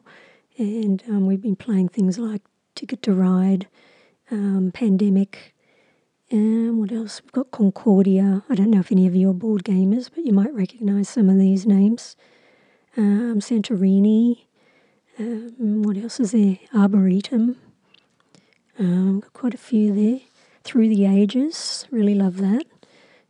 and 0.59 1.03
um, 1.07 1.25
we've 1.25 1.41
been 1.41 1.55
playing 1.55 1.89
things 1.89 2.19
like 2.19 2.43
Ticket 2.75 3.01
to 3.01 3.13
Ride, 3.13 3.67
um, 4.29 4.71
Pandemic. 4.71 5.55
And 6.29 6.77
what 6.79 6.91
else? 6.91 7.21
We've 7.23 7.31
got 7.31 7.49
Concordia. 7.49 8.43
I 8.47 8.53
don't 8.53 8.69
know 8.69 8.79
if 8.79 8.91
any 8.91 9.07
of 9.07 9.15
you 9.15 9.31
are 9.31 9.33
board 9.33 9.63
gamers, 9.63 10.09
but 10.13 10.23
you 10.23 10.33
might 10.33 10.53
recognise 10.53 11.09
some 11.09 11.29
of 11.29 11.39
these 11.39 11.65
names. 11.65 12.15
Um, 12.95 13.39
Santorini. 13.39 14.43
Um, 15.17 15.81
what 15.81 15.97
else 15.97 16.19
is 16.19 16.31
there? 16.31 16.59
Arboretum. 16.75 17.55
Um, 18.77 19.21
got 19.21 19.33
quite 19.33 19.53
a 19.55 19.57
few 19.57 19.91
there. 19.95 20.19
Through 20.63 20.89
the 20.89 21.05
Ages, 21.07 21.87
really 21.89 22.13
love 22.13 22.37
that. 22.37 22.65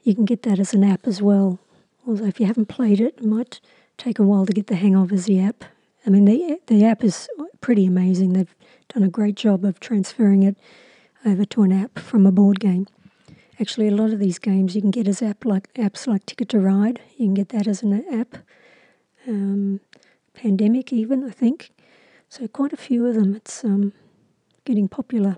You 0.04 0.15
can 0.15 0.26
get 0.26 0.43
that 0.43 0.60
as 0.60 0.73
an 0.73 0.84
app 0.84 1.08
as 1.08 1.21
well. 1.21 1.60
Although 2.08 2.26
if 2.26 2.39
you 2.39 2.46
haven't 2.46 2.67
played 2.67 3.02
it, 3.02 3.15
it 3.17 3.26
might 3.26 3.60
take 3.98 4.17
a 4.17 4.24
while 4.24 4.46
to 4.46 4.54
get 4.54 4.67
the 4.67 4.76
hang 4.76 4.96
of 4.96 5.12
as 5.12 5.26
the 5.26 5.41
app. 5.41 5.65
I 6.06 6.10
mean, 6.10 6.24
the 6.24 6.60
the 6.67 6.86
app 6.86 7.04
is 7.04 7.28
pretty 7.60 7.86
amazing. 7.86 8.32
They've 8.32 8.56
done 8.88 9.04
a 9.04 9.10
great 9.10 9.36
job 9.36 9.65
of 9.65 9.82
transferring 9.82 10.43
it 10.43 10.56
over 11.26 11.43
to 11.43 11.63
an 11.63 11.74
app 11.74 12.00
from 12.00 12.26
a 12.26 12.32
board 12.32 12.62
game. 12.62 12.88
Actually, 13.60 13.89
a 13.89 13.96
lot 13.96 14.12
of 14.12 14.20
these 14.20 14.39
games 14.39 14.74
you 14.74 14.82
can 14.82 14.91
get 14.91 15.08
as 15.08 15.22
app 15.22 15.43
like 15.43 15.74
apps 15.74 16.08
like 16.08 16.26
Ticket 16.26 16.48
to 16.50 16.60
Ride. 16.60 17.02
You 17.17 17.26
can 17.26 17.34
get 17.34 17.50
that 17.50 17.67
as 17.67 17.84
an 17.84 18.06
app. 18.13 18.38
Um, 19.28 19.82
Pandemic, 20.34 20.93
even 20.93 21.26
I 21.26 21.32
think. 21.32 21.72
So 22.30 22.48
quite 22.48 22.72
a 22.72 22.78
few 22.78 23.06
of 23.06 23.15
them. 23.15 23.36
It's 23.36 23.65
um, 23.65 23.91
getting 24.63 24.88
popular 24.88 25.38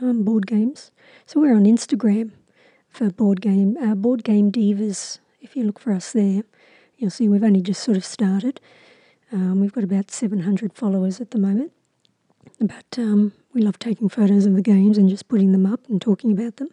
um, 0.00 0.24
board 0.24 0.46
games. 0.46 0.90
So 1.26 1.38
we're 1.38 1.54
on 1.54 1.64
Instagram 1.64 2.32
for 2.88 3.10
board 3.10 3.40
game, 3.40 3.76
uh, 3.76 3.94
board 3.94 4.24
game 4.24 4.50
divas. 4.50 5.20
If 5.40 5.56
you 5.56 5.64
look 5.64 5.78
for 5.78 5.92
us 5.92 6.12
there, 6.12 6.42
you'll 6.96 7.10
see 7.10 7.28
we've 7.28 7.42
only 7.42 7.62
just 7.62 7.82
sort 7.82 7.96
of 7.96 8.04
started. 8.04 8.60
Um, 9.32 9.60
we've 9.60 9.72
got 9.72 9.84
about 9.84 10.10
700 10.10 10.72
followers 10.72 11.20
at 11.20 11.30
the 11.30 11.38
moment, 11.38 11.72
but 12.60 12.98
um, 12.98 13.32
we 13.54 13.62
love 13.62 13.78
taking 13.78 14.08
photos 14.08 14.44
of 14.44 14.54
the 14.54 14.62
games 14.62 14.98
and 14.98 15.08
just 15.08 15.28
putting 15.28 15.52
them 15.52 15.66
up 15.66 15.88
and 15.88 16.00
talking 16.00 16.32
about 16.32 16.56
them. 16.56 16.68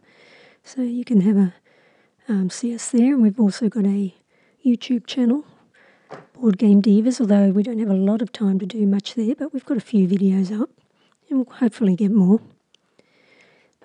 So 0.63 0.82
you 0.82 1.06
can 1.06 1.21
have 1.21 1.38
a 1.38 1.53
um, 2.30 2.49
see 2.49 2.75
us 2.75 2.89
there, 2.89 3.13
and 3.13 3.21
we've 3.21 3.39
also 3.39 3.69
got 3.69 3.86
a 3.86 4.13
YouTube 4.65 5.08
channel, 5.08 5.45
Board 6.34 6.58
Game 6.58 6.82
Divas. 6.82 7.21
Although 7.21 7.51
we 7.51 7.63
don't 7.63 7.80
have 7.80 7.89
a 7.89 7.93
lot 7.93 8.21
of 8.21 8.34
time 8.34 8.60
to 8.60 8.65
do 8.65 8.86
much 8.86 9.13
there, 9.13 9.34
but 9.34 9.53
we've 9.53 9.65
got 9.65 9.77
a 9.77 9.82
few 9.82 10.08
videos 10.10 10.51
up, 10.51 10.69
and 11.30 11.39
we'll 11.39 11.56
hopefully 11.56 11.95
get 11.95 12.12
more. 12.12 12.41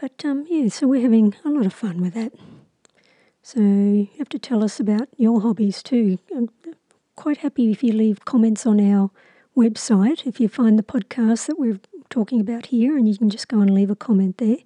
But 0.00 0.24
um, 0.24 0.44
yeah, 0.50 0.68
so 0.68 0.88
we're 0.88 1.02
having 1.02 1.36
a 1.44 1.50
lot 1.50 1.66
of 1.66 1.72
fun 1.72 2.00
with 2.00 2.14
that. 2.14 2.32
So 3.42 3.60
you 3.60 4.08
have 4.18 4.28
to 4.30 4.38
tell 4.38 4.62
us 4.62 4.78
about 4.78 5.08
your 5.16 5.40
hobbies 5.40 5.82
too. 5.82 6.18
I'm 6.34 6.48
quite 7.16 7.38
happy 7.38 7.72
if 7.72 7.82
you 7.82 7.92
leave 7.92 8.24
comments 8.24 8.64
on 8.66 8.80
our 8.80 9.10
website. 9.56 10.26
If 10.26 10.38
you 10.38 10.48
find 10.48 10.78
the 10.78 10.84
podcast 10.84 11.46
that 11.46 11.58
we're 11.58 11.80
talking 12.08 12.40
about 12.40 12.66
here, 12.66 12.96
and 12.96 13.08
you 13.08 13.18
can 13.18 13.30
just 13.30 13.48
go 13.48 13.60
and 13.60 13.74
leave 13.74 13.90
a 13.90 13.96
comment 13.96 14.38
there. 14.38 14.58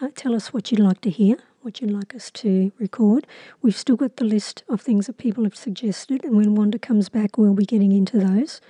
Uh, 0.00 0.08
tell 0.14 0.36
us 0.36 0.52
what 0.52 0.70
you'd 0.70 0.80
like 0.80 1.00
to 1.00 1.10
hear, 1.10 1.36
what 1.62 1.80
you'd 1.80 1.90
like 1.90 2.14
us 2.14 2.30
to 2.30 2.70
record. 2.78 3.26
We've 3.60 3.76
still 3.76 3.96
got 3.96 4.16
the 4.16 4.24
list 4.24 4.62
of 4.68 4.80
things 4.80 5.08
that 5.08 5.18
people 5.18 5.42
have 5.42 5.56
suggested, 5.56 6.24
and 6.24 6.36
when 6.36 6.54
Wanda 6.54 6.78
comes 6.78 7.08
back, 7.08 7.36
we'll 7.36 7.54
be 7.54 7.64
getting 7.64 7.90
into 7.90 8.18
those. 8.18 8.60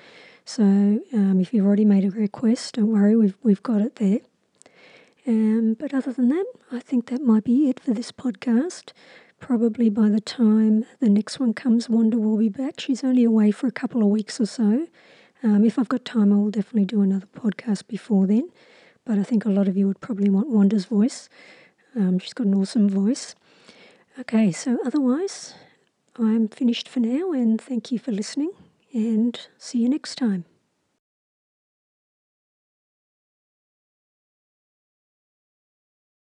So 0.46 0.62
um, 0.62 1.40
if 1.40 1.52
you've 1.52 1.66
already 1.66 1.84
made 1.84 2.04
a 2.04 2.10
request, 2.10 2.76
don't 2.76 2.90
worry, 2.90 3.16
we've 3.16 3.36
we've 3.42 3.62
got 3.62 3.82
it 3.82 3.96
there. 3.96 4.20
Um, 5.26 5.76
but 5.78 5.94
other 5.94 6.12
than 6.12 6.30
that, 6.30 6.46
I 6.72 6.80
think 6.80 7.06
that 7.06 7.22
might 7.22 7.44
be 7.44 7.68
it 7.68 7.78
for 7.78 7.92
this 7.92 8.10
podcast. 8.12 8.92
Probably 9.42 9.90
by 9.90 10.08
the 10.08 10.20
time 10.20 10.86
the 11.00 11.08
next 11.08 11.40
one 11.40 11.52
comes, 11.52 11.88
Wanda 11.88 12.16
will 12.16 12.38
be 12.38 12.48
back. 12.48 12.78
She's 12.78 13.02
only 13.02 13.24
away 13.24 13.50
for 13.50 13.66
a 13.66 13.72
couple 13.72 14.00
of 14.00 14.06
weeks 14.06 14.40
or 14.40 14.46
so. 14.46 14.86
Um, 15.42 15.64
if 15.64 15.80
I've 15.80 15.88
got 15.88 16.04
time, 16.04 16.32
I 16.32 16.36
will 16.36 16.52
definitely 16.52 16.84
do 16.84 17.02
another 17.02 17.26
podcast 17.26 17.88
before 17.88 18.28
then. 18.28 18.50
But 19.04 19.18
I 19.18 19.24
think 19.24 19.44
a 19.44 19.50
lot 19.50 19.66
of 19.66 19.76
you 19.76 19.88
would 19.88 20.00
probably 20.00 20.30
want 20.30 20.48
Wanda's 20.48 20.84
voice. 20.84 21.28
Um, 21.96 22.20
she's 22.20 22.32
got 22.32 22.46
an 22.46 22.54
awesome 22.54 22.88
voice. 22.88 23.34
Okay, 24.20 24.52
so 24.52 24.78
otherwise, 24.86 25.54
I'm 26.16 26.46
finished 26.46 26.88
for 26.88 27.00
now, 27.00 27.32
and 27.32 27.60
thank 27.60 27.90
you 27.90 27.98
for 27.98 28.12
listening, 28.12 28.52
and 28.94 29.38
see 29.58 29.80
you 29.80 29.88
next 29.88 30.14
time. 30.14 30.44